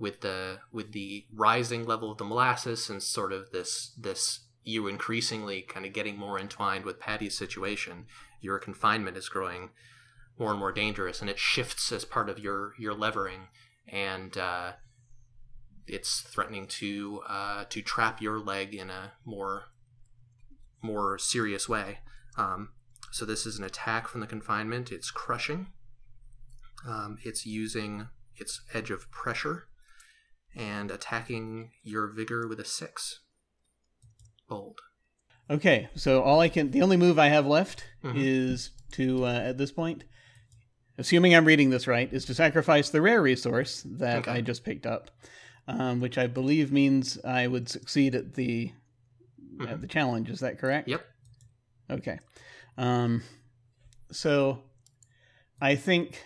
[0.00, 4.86] with the with the rising level of the molasses and sort of this this you
[4.88, 8.06] increasingly kind of getting more entwined with Patty's situation,
[8.42, 9.70] your confinement is growing
[10.38, 13.48] more and more dangerous, and it shifts as part of your your levering,
[13.88, 14.72] and uh,
[15.86, 19.64] it's threatening to uh, to trap your leg in a more
[20.82, 21.98] more serious way.
[22.36, 22.70] Um,
[23.10, 24.90] so this is an attack from the confinement.
[24.90, 25.68] It's crushing.
[26.86, 29.68] Um, it's using its edge of pressure
[30.56, 33.20] and attacking your vigor with a six.
[34.48, 34.80] Bold.
[35.52, 38.14] Okay, so all I can, the only move I have left Mhm.
[38.16, 40.04] is to, uh, at this point,
[40.96, 44.30] assuming I'm reading this right, is to sacrifice the rare resource that Okay.
[44.30, 45.10] I just picked up,
[45.68, 48.72] um, which I believe means I would succeed at the
[49.68, 50.28] at the challenge.
[50.30, 50.88] Is that correct?
[50.88, 51.04] Yep.
[51.90, 52.18] Okay.
[52.76, 53.22] Um,
[54.10, 54.62] so
[55.60, 56.24] I think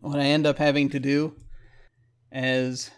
[0.00, 1.34] what I end up having to do
[2.30, 2.90] as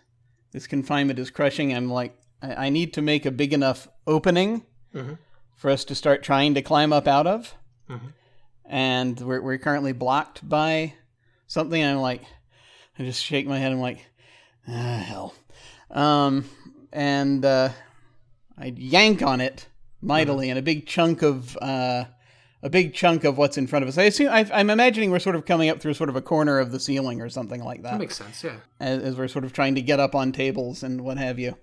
[0.53, 4.65] this confinement is crushing, I'm like, I, I need to make a big enough opening
[4.94, 5.19] Mhm.
[5.56, 7.55] for us to start trying to climb up out of.
[7.89, 8.12] Mhm.
[8.65, 10.94] And we're, we're currently blocked by
[11.47, 11.82] something.
[11.82, 12.23] I'm like,
[12.98, 13.73] I just shake my head.
[13.73, 14.05] I'm like,
[14.69, 15.35] ah, hell.
[15.90, 16.44] Um,
[16.93, 17.70] and uh,
[18.59, 19.69] I yank on it
[20.02, 22.05] mightily, and a big chunk of uh,
[22.62, 23.97] a big chunk of what's in front of us.
[23.98, 26.59] I assume I, I'm imagining we're sort of coming up through sort of a corner
[26.59, 28.43] of the ceiling or something like that, That makes sense.
[28.44, 28.56] Yeah.
[28.81, 31.56] as, as we're sort of trying to get up on tables and what have you.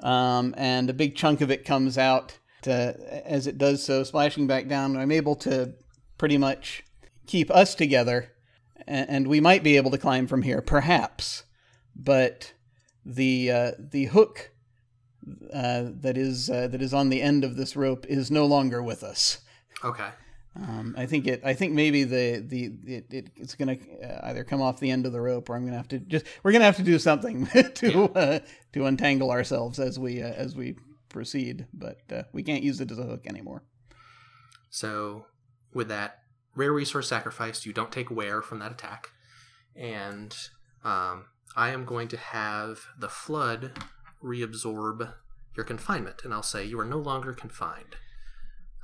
[0.00, 2.96] Um, and a big chunk of it comes out to,
[3.26, 4.96] as it does so, splashing back down.
[4.96, 5.74] I'm able to
[6.18, 6.84] pretty much
[7.26, 8.32] keep us together,
[8.86, 11.44] and, and we might be able to climb from here, perhaps.
[11.94, 12.52] But
[13.04, 14.50] the uh, the hook
[15.52, 18.82] uh, that is uh, that is on the end of this rope is no longer
[18.82, 19.38] with us.
[19.82, 20.08] Okay.
[20.62, 21.42] Um, I think it.
[21.44, 25.04] I think maybe the the it, it it's gonna uh, either come off the end
[25.04, 27.46] of the rope, or I'm gonna have to just we're gonna have to do something
[27.74, 28.38] to uh,
[28.72, 30.76] to untangle ourselves as we uh, as we
[31.08, 31.66] proceed.
[31.74, 33.64] But uh, we can't use it as a hook anymore.
[34.70, 35.26] So,
[35.72, 36.18] with that
[36.54, 39.10] rare resource sacrificed, you don't take wear from that attack.
[39.74, 40.36] And
[40.84, 43.72] um, I am going to have the flood
[44.22, 45.12] reabsorb
[45.54, 46.24] your confinement.
[46.24, 47.96] And I'll say you are no longer confined.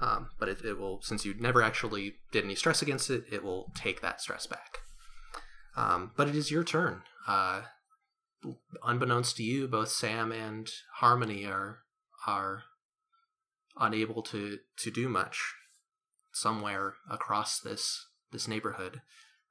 [0.02, 3.44] Um, but it, it will, since you never actually did any stress against it, it
[3.44, 4.78] will take that stress back.
[5.76, 7.02] Um, but it is your turn.
[7.28, 7.62] Uh,
[8.84, 11.78] unbeknownst to you, both Sam and Harmony are
[12.26, 12.64] are
[13.78, 15.54] unable to to do much
[16.32, 19.02] somewhere across this this neighborhood.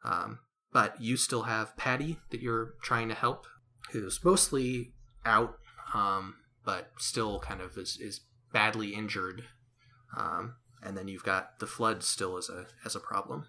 [0.03, 0.39] Um,
[0.73, 3.45] but you still have Patty that you're trying to help,
[3.91, 4.93] who's mostly
[5.25, 5.55] out,
[5.93, 8.21] um, but still kind of is, is
[8.51, 9.43] badly injured.
[10.15, 13.45] Um, and then you've got the flood still as a as a problem.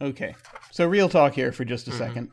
[0.00, 0.34] Okay,
[0.72, 2.30] so real talk here for just a second.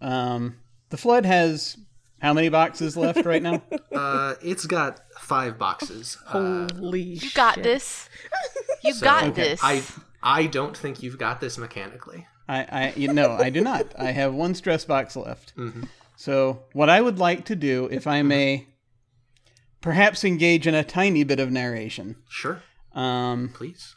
[0.00, 0.58] Um,
[0.90, 1.76] the flood has
[2.20, 3.62] how many boxes left right now?
[3.90, 6.18] Uh, it's got five boxes.
[6.28, 7.64] Uh, Holy You got shit.
[7.64, 8.08] this.
[8.84, 9.58] You so got this.
[9.60, 9.82] I
[10.22, 12.28] I don't think you've got this mechanically.
[12.48, 13.86] I, I you know, I do not.
[13.98, 15.56] I have one stress box left.
[15.56, 15.84] Mm-hmm.
[16.14, 18.68] So what I would like to do, if I may,
[19.80, 22.62] perhaps engage in a tiny bit of narration, Sure,
[22.98, 23.96] um, please.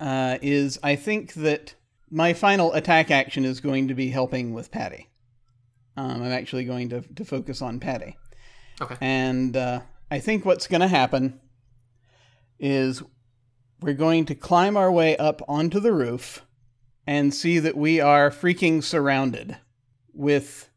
[0.00, 1.74] uh, is I think that
[2.10, 5.08] my final attack action is going to be helping with Patty.
[5.96, 8.16] Um, I'm actually going to to focus on Patty,
[8.80, 8.96] Okay.
[9.00, 9.80] and uh,
[10.10, 11.40] I think what's going to happen
[12.58, 13.02] is
[13.80, 16.44] we're going to climb our way up onto the roof
[17.06, 19.56] and see that we are freaking surrounded
[20.12, 20.70] with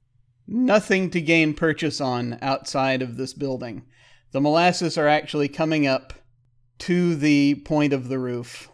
[0.48, 3.86] nothing to gain purchase on outside of this building.
[4.32, 6.14] The molasses are actually coming up
[6.80, 8.70] to the point of the roof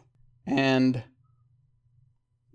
[0.45, 1.03] and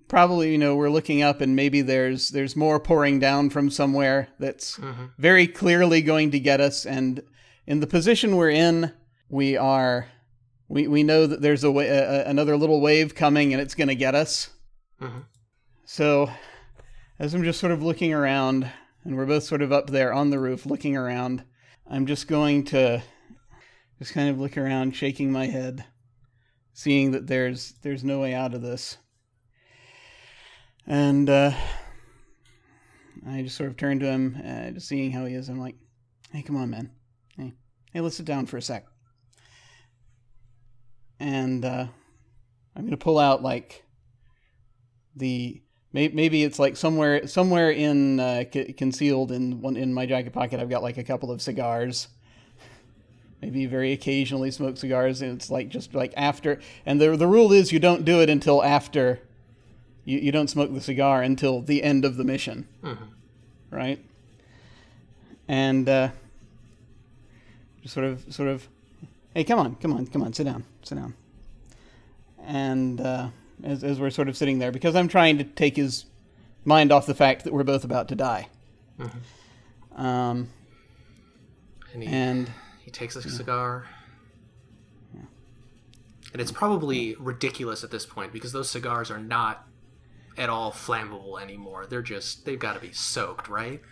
[0.08, 4.28] probably you know we're looking up and maybe there's there's more pouring down from somewhere
[4.38, 5.04] that's Mm-hmm.
[5.18, 7.22] very clearly going to get us and
[7.66, 8.92] in the position we're in
[9.28, 10.08] we are
[10.68, 13.88] we, we know that there's a, wa- a another little wave coming and it's going
[13.88, 14.50] to get us
[15.00, 15.24] Mhm.
[15.84, 16.30] so
[17.18, 18.70] as i'm just sort of looking around
[19.04, 21.44] and we're both sort of up there on the roof looking around
[21.88, 23.00] i'm just going to
[24.00, 25.84] just kind of look around shaking my head
[26.72, 28.98] seeing that there's there's no way out of this
[30.86, 31.52] and uh
[33.28, 35.50] I just sort of turn to him, uh, just seeing how he is.
[35.50, 35.76] I'm like,
[36.32, 36.90] "Hey, come on, man.
[37.36, 37.52] Hey,
[37.92, 38.86] hey, let's sit down for a sec."
[41.18, 41.86] And uh,
[42.74, 43.84] I'm gonna pull out like
[45.14, 45.62] the
[45.92, 50.60] Maybe it's like somewhere somewhere in uh, c- concealed in one in my jacket pocket.
[50.60, 52.06] I've got like a couple of cigars.
[53.42, 56.60] Maybe very occasionally smoke cigars, and it's like just like after.
[56.84, 59.20] And the the rule is you don't do it until after.
[60.04, 62.66] You you don't smoke the cigar until the end of the mission,
[63.70, 63.98] right?
[65.48, 66.08] And uh,
[67.82, 68.68] just sort of sort of,
[69.34, 71.14] hey, come on, come on, come on, sit down, sit down.
[72.44, 73.28] And uh,
[73.64, 76.04] as as we're sort of sitting there, because I'm trying to take his
[76.64, 78.48] mind off the fact that we're both about to die.
[79.96, 80.48] Um,
[82.08, 82.50] And
[82.90, 83.86] he, takes a cigar.
[86.32, 89.66] And it's probably ridiculous at this point because those cigars are not
[90.38, 91.86] at all flammable anymore.
[91.86, 93.80] They're just they've got to be soaked, right?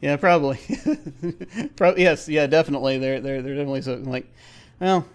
[0.00, 0.58] Yeah, probably.
[1.76, 2.98] Pro- yes, yeah, definitely.
[2.98, 4.30] They're they're they're definitely so like,
[4.78, 5.06] well,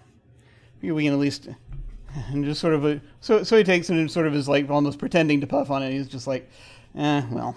[0.80, 1.48] maybe we can at least
[2.30, 4.68] and just sort of a so so he takes it and sort of is like
[4.68, 5.92] almost pretending to puff on it.
[5.92, 6.50] He's just like,
[6.96, 7.56] eh, well,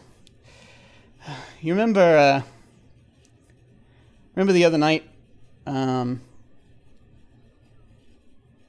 [1.61, 2.41] you remember uh,
[4.35, 5.07] remember the other night,
[5.65, 6.21] um,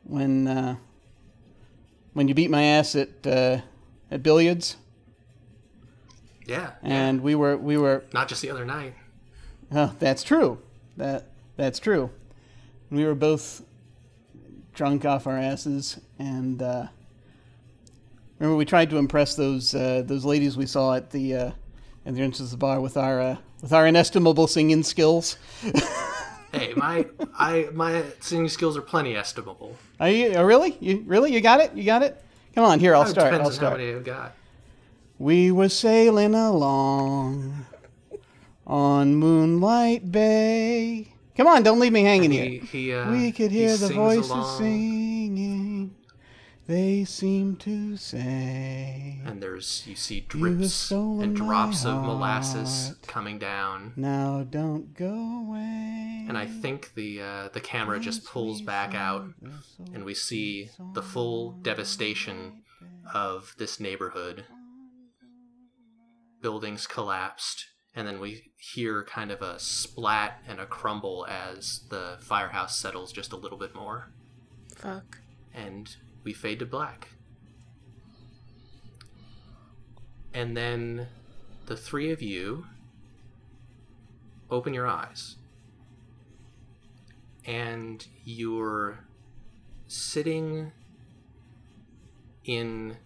[0.05, 0.77] when uh,
[2.13, 3.61] when you beat my ass at uh,
[4.11, 4.77] at billiards,
[6.47, 6.73] Yeah.
[6.83, 8.95] and we were we were Not just the other night.
[9.73, 10.59] Oh, that's true.
[10.97, 12.11] That that's true.
[12.91, 13.63] We were both
[14.75, 16.87] drunk off our asses, and uh,
[18.39, 21.51] remember we tried to impress those uh, those ladies we saw at the uh,
[22.07, 25.37] at the entrance of the bar with our uh, with our inestimable singing skills.
[26.53, 27.07] Hey, my
[27.37, 29.77] I my singing skills are plenty estimable.
[30.01, 30.77] Are you oh, really?
[30.81, 31.33] You really?
[31.33, 31.75] You got it?
[31.75, 32.23] You got it?
[32.55, 33.33] Come on, here I'll It start.
[33.33, 34.33] depends I'll on how many I've got.
[35.19, 37.67] We were sailing along
[38.67, 41.13] on Moonlight Bay.
[41.37, 42.45] Come on, don't leave me hanging here.
[42.45, 45.16] He, he, uh, We could he hear the voices along, singing.
[46.67, 53.39] They seem to say, and there's you see drips stolen and drops of molasses coming
[53.39, 53.93] down.
[53.95, 59.29] "Now don't go away." And I think the uh, the camera just pulls back out,
[59.95, 62.63] and we see the full devastation
[63.15, 64.45] of this neighborhood.
[66.43, 67.65] Buildings collapsed,
[67.95, 73.13] and then we hear kind of a splat and a crumble as the firehouse settles
[73.13, 74.11] just a little bit more,
[74.77, 75.19] Fuck.
[75.55, 75.97] and
[76.27, 77.09] we fade to black.
[80.35, 81.07] And then
[81.67, 82.67] the three of you
[84.51, 85.37] open your eyes
[87.47, 89.05] and you're
[89.87, 90.73] sitting
[92.45, 92.97] in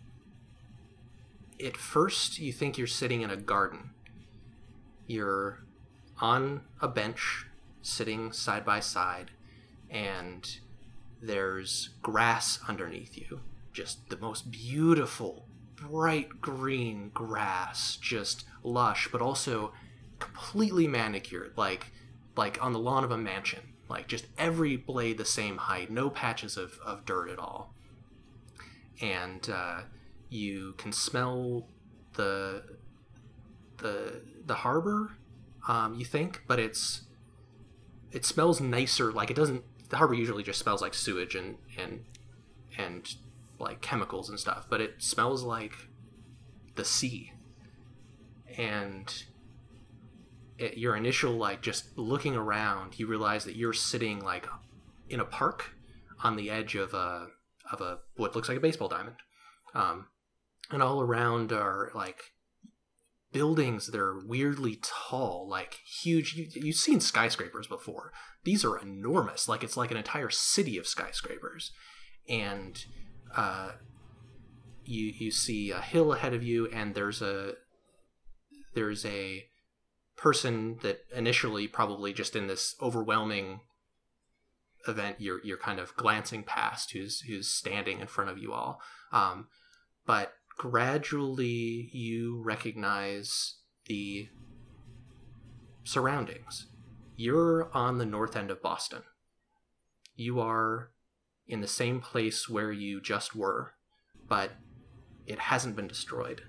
[1.62, 3.90] at first you think you're sitting in a garden
[5.06, 5.60] you're
[6.20, 7.46] on a bench
[7.80, 9.30] sitting side by side
[9.90, 10.60] and
[11.22, 13.40] there's grass underneath you.
[13.72, 19.72] Just the most beautiful bright green grass just lush but also
[20.18, 21.86] completely manicured like
[22.36, 23.60] like on the lawn of a mansion.
[23.88, 27.74] Like just every blade the same height no patches of, of dirt at all.
[29.00, 29.80] And uh,
[30.28, 31.66] you can smell
[32.14, 32.62] the
[33.78, 35.16] the the harbor
[35.68, 37.02] um, you think but it's
[38.12, 42.04] it smells nicer like it doesn't the harbor usually just smells like sewage and and
[42.78, 43.14] and
[43.58, 45.74] like chemicals and stuff but it smells like
[46.80, 47.32] the sea.
[48.56, 49.12] And
[50.58, 54.46] it, your initial like just looking around you realize that you're sitting like
[55.08, 55.72] in a park
[56.22, 57.28] on the edge of a
[57.70, 59.16] of a what looks like a baseball diamond.
[59.74, 60.06] Um,
[60.70, 62.32] and all around are like
[63.32, 66.34] buildings that are weirdly tall like huge.
[66.34, 68.12] You, you've seen skyscrapers before
[68.44, 69.48] these are enormous.
[69.48, 71.72] Like it's like an entire city of skyscrapers.
[72.28, 72.82] And
[73.36, 73.72] uh,
[74.84, 77.54] you you see a hill ahead of you and there's a
[78.74, 79.46] there's a
[80.16, 83.60] person that initially probably just in this overwhelming
[84.88, 88.80] event you're you're kind of glancing past who's who's standing in front of you all.
[89.12, 89.48] Um,
[90.06, 93.56] but gradually you recognize
[93.86, 94.28] the
[95.84, 96.66] surroundings
[97.20, 99.02] you're on the north end of boston.
[100.16, 100.90] You are
[101.46, 103.74] in the same place where you just were
[104.26, 104.52] but
[105.26, 106.42] it hasn't been destroyed.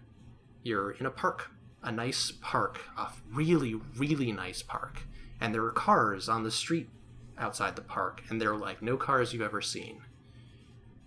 [0.64, 1.52] You're in a park
[1.84, 5.02] a nice park a really really nice park.
[5.42, 6.90] And there are cars on the street
[7.38, 10.04] outside the park and they're like no cars you've ever seen.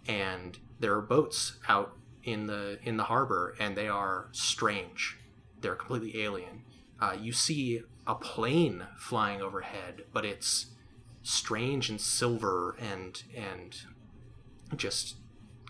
[0.07, 5.17] And there are boats out in the in the harbor and they are strange.
[5.59, 6.65] They're completely alien
[7.05, 10.67] uh, you see a plane flying overhead but it's
[11.23, 13.77] strange and silver and and
[14.77, 15.17] just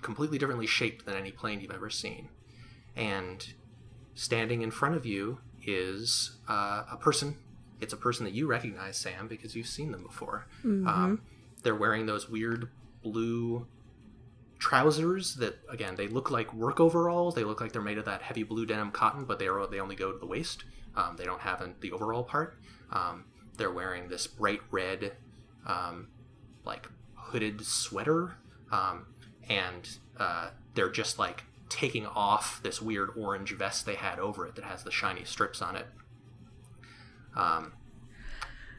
[0.02, 2.28] completely differently shaped than any plane you've ever seen
[2.96, 3.54] and
[4.14, 7.36] standing in front of you is uh, a person.
[7.80, 10.46] It's a person that you recognize, Sam, because you've seen them before.
[10.86, 11.22] Um,
[11.62, 12.68] they're wearing those weird
[13.02, 13.66] blue
[14.58, 17.34] trousers that, again, they look like work overalls.
[17.34, 19.80] They look like they're made of that heavy blue denim cotton, but they are they
[19.80, 20.64] only go to the waist.
[20.96, 22.58] Um, they don't have an, the overall part.
[22.92, 23.24] Um,
[23.56, 25.12] they're wearing this bright red,
[25.66, 26.08] um,
[26.64, 28.36] like hooded sweater,
[28.72, 29.06] um,
[29.48, 29.88] and
[30.18, 34.64] uh, they're just like taking off this weird orange vest they had over it that
[34.64, 35.86] has the shiny strips on it.
[37.34, 37.72] Um,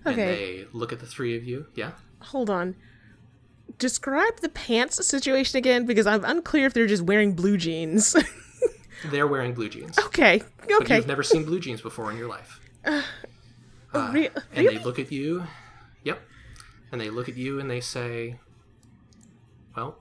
[0.05, 1.65] And they look at the three of you.
[1.75, 1.91] Yeah.
[2.21, 2.75] Hold on.
[3.77, 8.15] Describe the pants situation again because I'm unclear if they're just wearing blue jeans.
[9.11, 9.97] They're wearing blue jeans.
[9.99, 10.41] okay.
[10.59, 10.95] But Okay.
[10.97, 12.59] you've never seen blue jeans before in your life.
[12.85, 13.01] Uh,
[14.13, 14.77] Re- and really?
[14.77, 15.45] they look at you.
[16.03, 16.21] Yep.
[16.91, 18.39] And they look at you and they say,
[19.75, 19.97] "Well,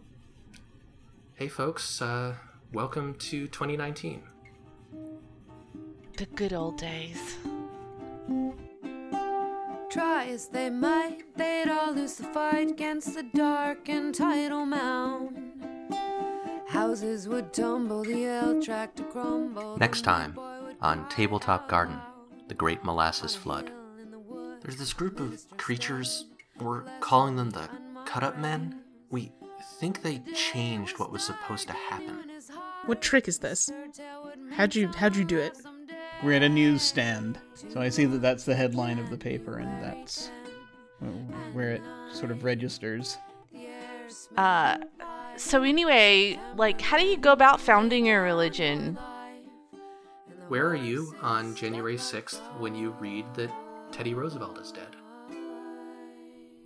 [1.35, 2.35] hey folks, uh,
[2.72, 4.22] welcome to 2019."
[6.16, 7.36] The good old days.
[9.90, 15.36] Try as they might, they'd all lose the fight against the dark and tidal mound.
[16.75, 19.77] Houses would tumble, the L track to crumble.
[19.79, 20.37] Next time
[20.81, 22.01] on Tabletop Garden,
[22.49, 23.71] the Great Molasses Flood.
[24.61, 26.27] There's this group of creatures.
[26.59, 27.69] We're calling them the
[28.07, 28.81] Cut Up Men.
[29.09, 29.31] We
[29.79, 32.19] think they changed what was supposed to happen.
[32.87, 33.71] What trick is this?
[34.51, 35.57] How'd you how'd you do it?
[36.25, 39.81] We're at a newsstand, so I see that that's the headline of the paper, and
[39.81, 40.29] that's
[41.53, 41.83] where it
[42.13, 43.17] sort of registers.
[44.37, 44.79] Uh,
[45.36, 48.98] so anyway, like, how do you go about founding your religion?
[50.48, 53.51] Where are you on January 6th when you read that
[53.93, 54.97] Teddy Roosevelt is dead?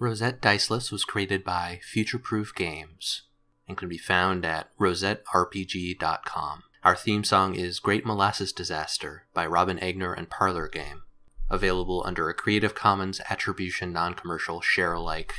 [0.00, 3.22] Rosette Diceless was created by Futureproof Games
[3.66, 6.62] and can be found at rosetterpg.com.
[6.84, 11.02] Our theme song is Great Molasses Disaster by Robin Egner and Parlor Game,
[11.50, 15.34] available under a Creative Commons Attribution Non Commercial Share Alike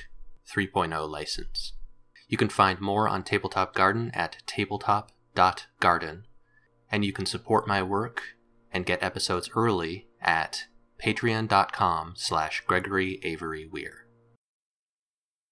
[0.47, 1.73] 3.0 license.
[2.29, 6.27] You can find more on Tabletop Garden at tabletop.garden,
[6.91, 8.21] and you can support my work
[8.71, 10.65] and get episodes early at
[11.03, 13.98] patreon.com slash gregory avery weir